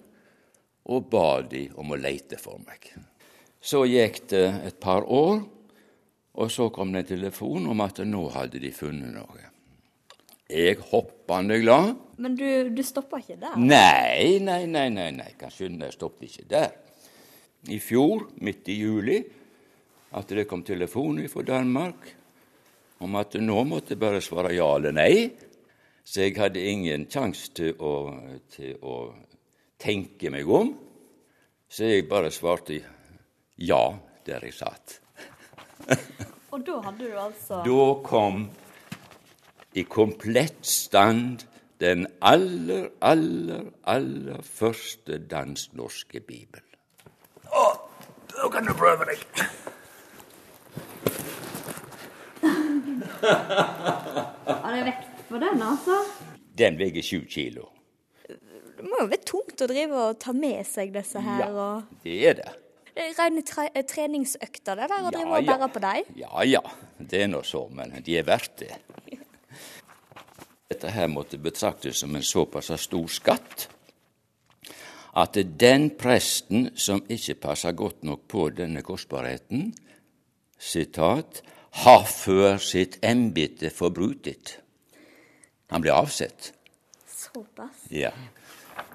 og 0.86 1.08
ba 1.10 1.42
de 1.42 1.64
om 1.82 1.96
å 1.96 1.98
leite 1.98 2.38
for 2.38 2.60
meg. 2.62 2.92
Så 3.58 3.86
gikk 3.90 4.28
det 4.30 4.46
et 4.68 4.78
par 4.84 5.08
år, 5.10 5.40
og 6.36 6.52
så 6.52 6.68
kom 6.70 6.92
det 6.94 7.06
en 7.06 7.14
telefon 7.16 7.66
om 7.72 7.82
at 7.82 8.04
nå 8.06 8.28
hadde 8.36 8.62
de 8.62 8.70
funnet 8.76 9.16
noe. 9.16 9.55
Jeg 10.50 10.78
hoppende 10.92 11.58
glad. 11.58 11.96
Men 12.22 12.36
du, 12.38 12.46
du 12.70 12.84
stoppa 12.86 13.18
ikke 13.18 13.40
der? 13.42 13.56
Nei, 13.58 14.38
nei, 14.44 14.66
nei, 14.70 14.90
nei, 14.94 15.10
nei. 15.16 15.32
kan 15.40 15.50
skynde, 15.52 15.90
jeg 15.90 15.98
stoppet 15.98 16.30
ikke 16.30 16.46
der. 16.52 16.76
I 17.74 17.80
fjor, 17.82 18.28
midt 18.46 18.70
i 18.70 18.78
juli, 18.78 19.18
at 20.16 20.30
det 20.30 20.46
kom 20.48 20.62
telefon 20.64 21.24
fra 21.32 21.44
Danmark 21.48 22.12
om 23.04 23.18
at 23.20 23.36
nå 23.42 23.64
måtte 23.68 23.96
jeg 23.96 24.00
bare 24.00 24.22
svare 24.24 24.54
ja 24.56 24.68
eller 24.78 24.94
nei. 24.96 25.16
Så 26.06 26.28
jeg 26.28 26.36
hadde 26.38 26.62
ingen 26.62 27.08
sjanse 27.10 27.50
til, 27.58 27.74
til, 28.54 28.76
å 28.86 29.10
tenke 29.82 30.30
meg 30.30 30.46
om. 30.48 30.70
Så 31.68 31.90
jeg 31.90 32.06
bare 32.08 32.30
svarte 32.32 32.78
ja 33.58 33.82
der 34.26 34.46
jeg 34.46 34.56
satt. 34.62 35.00
Og 36.54 36.62
da 36.64 36.78
hadde 36.86 37.10
du 37.10 37.18
altså 37.20 37.58
Da 37.66 37.88
kom 38.06 38.46
i 39.76 39.84
komplett 39.84 40.66
stand 40.66 41.44
den 41.84 42.08
aller, 42.24 42.90
aller, 43.04 43.66
aller 43.84 44.42
første 44.48 45.18
dansk-norske 45.28 46.22
bibel. 46.24 46.64
Å, 47.52 47.66
da 48.32 48.48
kan 48.54 48.68
du 48.68 48.72
prøve 48.78 49.10
deg! 49.10 49.26
Har 54.46 54.72
det 54.72 54.86
vekt 54.88 55.28
på 55.28 55.42
den, 55.44 55.66
altså? 55.68 56.00
Den 56.56 56.80
veier 56.80 57.04
sju 57.04 57.26
kilo. 57.28 57.68
Det 58.30 58.84
må 58.88 59.02
jo 59.02 59.10
være 59.12 59.28
tungt 59.28 59.64
å 59.66 59.68
drive 59.68 60.08
og 60.08 60.20
ta 60.24 60.32
med 60.36 60.64
seg 60.68 60.96
disse 60.96 61.20
her. 61.20 61.44
Ja, 61.44 61.70
det 62.06 62.18
er 62.32 62.40
det. 62.40 62.52
Det 62.96 63.10
er 63.10 63.16
rene 63.20 63.44
treningsøkter 63.84 64.80
det 64.80 64.88
der, 64.88 65.04
å 65.04 65.12
drive 65.12 65.28
ja, 65.28 65.40
og 65.42 65.50
bære 65.52 65.68
på 65.76 65.84
dem? 65.84 66.12
Ja 66.16 66.44
ja, 66.48 66.62
det 67.04 67.26
er 67.26 67.28
nå 67.28 67.44
så, 67.44 67.66
men 67.68 67.92
de 68.06 68.16
er 68.16 68.28
verdt 68.28 68.62
det. 68.62 68.78
Dette 70.70 70.90
her 70.90 71.08
måtte 71.08 71.38
betraktes 71.38 72.00
som 72.02 72.16
en 72.16 72.26
såpass 72.26 72.72
stor 72.82 73.08
skatt 73.08 73.68
at 75.16 75.38
den 75.60 75.90
presten 75.96 76.70
som 76.76 77.04
ikke 77.10 77.38
passer 77.40 77.72
godt 77.72 78.04
nok 78.04 78.26
på 78.28 78.50
denne 78.52 78.82
kostbarheten, 78.84 79.70
sitat, 80.60 81.42
har 81.86 82.04
før 82.08 82.58
sitt 82.60 82.98
embete 83.04 83.70
forbrutet. 83.72 84.58
Han 85.72 85.84
ble 85.84 85.94
avsett. 85.96 86.52
Såpass? 87.08 87.86
Ja. 87.92 88.12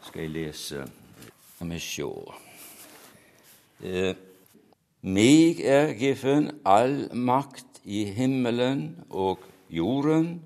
Skal 0.05 0.27
jeg 0.27 0.33
lese 0.35 0.85
Skal 1.55 1.71
vi 1.71 1.79
sjå. 1.85 2.11
Eh, 3.85 4.15
Mig 5.01 5.61
er 5.65 5.95
giffen 5.97 6.51
all 6.65 7.07
makt 7.17 7.81
i 7.85 8.05
himmelen 8.13 9.05
og 9.09 9.45
jorden 9.73 10.43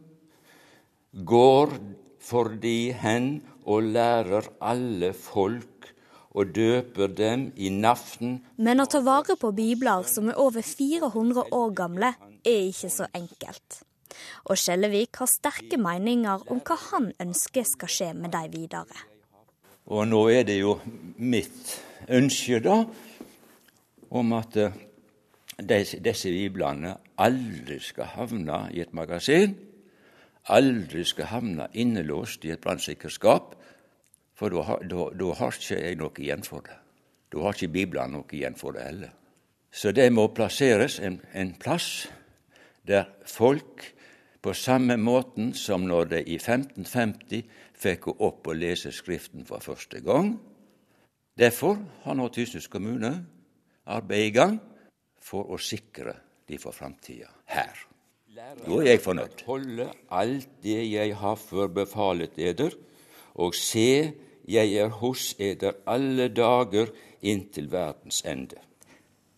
går 1.14 1.76
for 2.18 2.56
de 2.58 2.92
hen 2.98 3.38
og 3.64 3.86
lærer 3.94 4.48
alle 4.60 5.12
folk 5.14 5.90
og 6.34 6.50
døper 6.54 7.12
dem 7.14 7.46
i 7.56 7.70
naften. 7.70 8.40
Men 8.58 8.82
å 8.82 8.88
ta 8.90 9.00
vare 9.06 9.36
på 9.38 9.52
bibler 9.54 10.06
som 10.10 10.28
er 10.32 10.38
over 10.40 10.66
400 10.66 11.46
år 11.54 11.74
gamle, 11.78 12.10
er 12.42 12.70
ikke 12.70 12.90
så 12.90 13.06
enkelt. 13.14 13.82
Og 14.50 14.58
Skjellevik 14.58 15.20
har 15.22 15.30
sterke 15.30 15.78
meninger 15.80 16.42
om 16.50 16.62
hva 16.66 16.76
han 16.90 17.10
ønsker 17.22 17.66
skal 17.66 17.90
skje 17.90 18.10
med 18.18 18.34
de 18.34 18.42
videre. 18.50 19.06
Og 19.94 20.06
nå 20.08 20.22
er 20.32 20.46
det 20.48 20.58
jo 20.58 20.78
mitt 21.20 21.76
ønske, 22.08 22.58
da, 22.64 22.80
om 24.14 24.32
at 24.36 24.56
eh, 24.58 24.74
disse 25.60 26.32
biblene 26.32 26.96
aldri 27.20 27.78
skal 27.82 28.10
havne 28.16 28.64
i 28.74 28.82
et 28.82 28.94
magasin 28.96 29.54
aldri 30.52 31.04
skal 31.04 31.30
havne 31.30 31.68
innelåst 31.72 32.44
i 32.44 32.52
et 32.54 32.60
brannsikkerskap, 32.60 33.54
for 34.34 34.50
da 34.50 34.62
har, 34.66 35.52
ikke 35.54 35.78
jeg 35.78 35.96
noe 35.96 36.18
igjen 36.18 36.42
for 36.42 36.64
det. 36.66 36.76
Da 37.32 37.42
har 37.42 37.54
ikke 37.54 37.72
Bibelen 37.72 38.16
noe 38.16 38.30
igjen 38.34 38.56
for 38.58 38.74
det 38.74 38.86
heller. 38.86 39.12
Så 39.74 39.92
det 39.94 40.06
må 40.12 40.28
plasseres 40.34 41.00
en, 41.02 41.20
en 41.34 41.54
plass 41.58 42.06
der 42.86 43.08
folk 43.26 43.94
på 44.44 44.52
samme 44.54 44.96
måten 45.00 45.54
som 45.56 45.86
når 45.88 46.10
de 46.12 46.20
i 46.28 46.36
1550 46.36 47.46
fikk 47.80 48.04
gå 48.06 48.16
opp 48.26 48.50
og 48.52 48.58
lese 48.60 48.92
Skriften 48.92 49.46
for 49.48 49.64
første 49.64 50.02
gang. 50.04 50.34
Derfor 51.38 51.80
har 52.04 52.14
nå 52.14 52.28
Tysnes 52.30 52.68
kommune 52.70 53.16
arbeid 53.90 54.28
i 54.28 54.34
gang 54.36 54.60
for 55.18 55.50
å 55.50 55.58
sikre 55.58 56.14
de 56.46 56.60
for 56.60 56.76
framtida 56.76 57.32
her. 57.50 57.93
Da 58.34 58.50
er 58.80 58.88
jeg 58.88 58.98
fornøyd. 59.04 59.42
Holde 59.46 59.84
alt 60.10 60.48
det 60.64 60.80
jeg 60.90 61.14
har 61.20 61.36
forbefalet 61.38 62.34
eder, 62.42 62.72
og 63.38 63.54
se, 63.54 64.10
jeg 64.50 64.72
er 64.74 64.90
hos 64.98 65.36
eder 65.38 65.76
alle 65.86 66.26
dager 66.34 66.90
inntil 67.22 67.68
verdens 67.70 68.24
ende. 68.26 68.58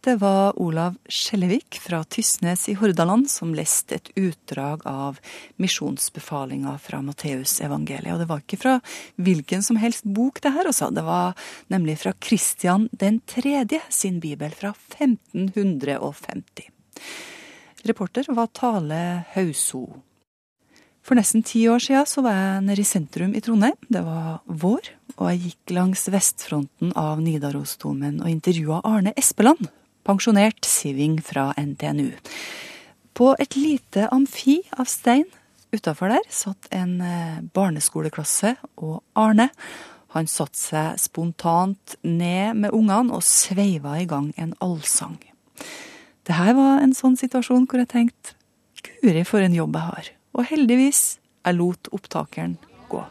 Det 0.01 0.14
var 0.22 0.57
Olav 0.62 0.97
Skjellevik 1.12 1.76
fra 1.82 2.01
Tysnes 2.09 2.68
i 2.72 2.76
Hordaland 2.78 3.28
som 3.28 3.53
leste 3.59 3.99
et 3.99 4.09
utdrag 4.16 4.86
av 4.88 5.20
misjonsbefalinga 5.61 6.78
fra 6.80 7.03
Matteusevangeliet. 7.05 8.14
Og 8.14 8.22
det 8.22 8.30
var 8.30 8.44
ikke 8.47 8.62
fra 8.62 8.78
hvilken 9.20 9.66
som 9.66 9.76
helst 9.82 10.09
bok 10.09 10.40
det 10.40 10.55
her, 10.57 10.70
også. 10.70 10.88
Det 10.94 11.05
var 11.05 11.36
nemlig 11.74 11.99
fra 12.07 12.14
Kristian 12.16 12.88
den 12.97 13.20
tredje 13.28 13.82
sin 13.90 14.22
bibel 14.24 14.57
fra 14.57 14.72
1550. 14.72 16.70
Reporter 17.87 18.26
var 18.34 18.51
Tale 18.55 19.24
Hauso. 19.34 19.87
For 21.07 21.14
nesten 21.14 21.45
ti 21.47 21.62
år 21.70 21.78
siden 21.84 22.07
så 22.11 22.22
var 22.24 22.34
jeg 22.34 22.62
nede 22.66 22.82
i 22.82 22.89
sentrum 22.89 23.34
i 23.39 23.41
Trondheim. 23.45 23.76
Det 23.87 24.03
var 24.03 24.41
vår, 24.47 24.91
og 25.16 25.28
jeg 25.30 25.43
gikk 25.45 25.74
langs 25.76 26.07
vestfronten 26.11 26.91
av 26.99 27.22
Nidarosdomen 27.22 28.18
og 28.24 28.30
intervjua 28.32 28.80
Arne 28.82 29.14
Espeland, 29.14 29.68
pensjonert 30.07 30.66
siving 30.66 31.20
fra 31.22 31.53
NTNU. 31.55 32.11
På 33.14 33.37
et 33.39 33.55
lite 33.57 34.09
amfi 34.12 34.59
av 34.74 34.91
stein 34.91 35.28
utafor 35.70 36.11
der 36.11 36.26
satt 36.32 36.66
en 36.74 36.99
eh, 37.01 37.39
barneskoleklasse, 37.55 38.57
og 38.82 39.03
Arne 39.14 39.51
han 40.16 40.28
satte 40.30 40.59
seg 40.59 41.01
spontant 41.01 41.97
ned 42.03 42.57
med 42.62 42.74
ungene 42.74 43.14
og 43.14 43.24
sveiva 43.26 43.99
i 44.01 44.09
gang 44.09 44.32
en 44.41 44.55
allsang. 44.64 45.18
Det 46.27 46.35
her 46.35 46.57
var 46.59 46.81
en 46.83 46.95
sånn 46.97 47.14
situasjon 47.18 47.68
hvor 47.70 47.79
jeg 47.79 47.93
tenkte 47.93 48.35
guri 49.03 49.22
for 49.27 49.45
en 49.45 49.55
jobb 49.55 49.77
jeg 49.79 49.91
har. 49.91 50.09
Og 50.35 50.49
heldigvis, 50.51 51.03
jeg 51.47 51.55
lot 51.55 51.89
opptakeren 51.95 52.57
gå. 52.91 53.05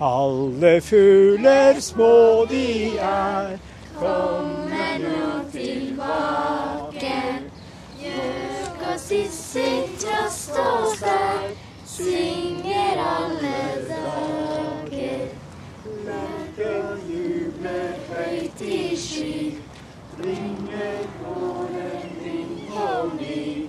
Alle 0.00 0.80
fugler 0.82 1.80
små 1.84 2.46
de 2.50 2.96
er, 2.98 3.58
kommer 3.98 4.96
nå 5.04 5.26
tilbake. 5.52 7.20
Gjøk 8.00 8.82
og 8.88 8.98
sissel, 9.04 9.84
trast 10.00 10.56
og 10.58 10.88
stær 10.96 11.52
synger 11.94 13.04
alle 13.04 13.60
dager. 13.92 15.28
Lerken 16.08 17.04
jubler 17.12 17.94
høyt 18.08 18.64
i 18.64 18.80
sky, 18.98 19.36
ringer 20.24 21.06
våre 21.22 22.03
og 22.84 23.16
ny. 23.18 23.66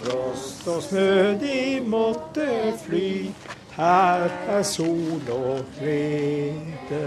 Frost 0.00 0.66
og 0.68 0.82
snø 0.84 1.34
de 1.40 1.80
måtte 1.88 2.46
fly, 2.82 3.30
her 3.76 4.26
er 4.52 4.62
sol 4.66 5.22
og 5.32 5.62
glede. 5.78 7.04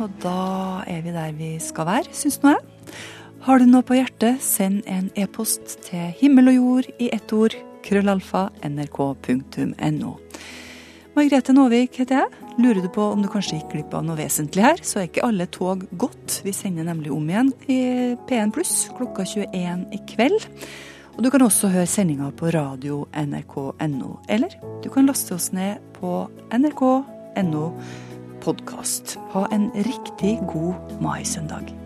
Og 0.00 0.14
da 0.22 0.82
er 0.88 1.02
vi 1.04 1.12
der 1.14 1.34
vi 1.36 1.50
skal 1.60 1.86
være, 1.86 2.14
syns 2.16 2.40
nå 2.42 2.54
jeg. 2.54 2.62
Har 3.42 3.58
du 3.58 3.66
noe 3.66 3.82
på 3.82 3.98
hjertet, 3.98 4.38
send 4.42 4.84
en 4.86 5.10
e-post 5.18 5.76
til 5.88 6.12
himmel 6.20 6.52
og 6.52 6.56
jord 6.56 6.90
i 7.02 7.10
ett 7.12 7.32
ord, 7.34 7.56
krøllalfa, 7.82 8.48
nrk.no. 8.68 10.12
Margrethe 11.16 11.52
Nåvik 11.52 11.98
heter 11.98 12.22
jeg. 12.22 12.41
Lurer 12.58 12.82
du 12.84 12.88
på 12.92 13.04
om 13.14 13.22
du 13.24 13.28
kanskje 13.32 13.58
gikk 13.58 13.70
glipp 13.72 13.94
av 13.96 14.04
noe 14.04 14.18
vesentlig 14.18 14.64
her, 14.64 14.80
så 14.84 15.00
er 15.00 15.08
ikke 15.08 15.24
alle 15.24 15.46
tog 15.52 15.86
gått. 16.00 16.42
Vi 16.44 16.52
sender 16.52 16.84
nemlig 16.84 17.12
om 17.14 17.28
igjen 17.30 17.52
i 17.72 17.80
P1 18.28 18.52
pluss 18.52 18.74
klokka 18.98 19.24
21 19.24 19.86
i 19.96 20.00
kveld. 20.12 20.48
Og 21.16 21.24
du 21.24 21.30
kan 21.32 21.44
også 21.44 21.72
høre 21.72 21.88
sendinga 21.88 22.30
på 22.36 22.52
radio 22.52 23.02
nrk.no, 23.16 24.14
eller 24.32 24.56
du 24.84 24.88
kan 24.92 25.08
laste 25.08 25.36
oss 25.36 25.50
ned 25.56 25.80
på 25.98 26.22
nrk.no 26.52 27.66
podkast. 28.42 29.16
Ha 29.36 29.46
en 29.52 29.70
riktig 29.88 30.38
god 30.52 31.00
maisøndag. 31.04 31.81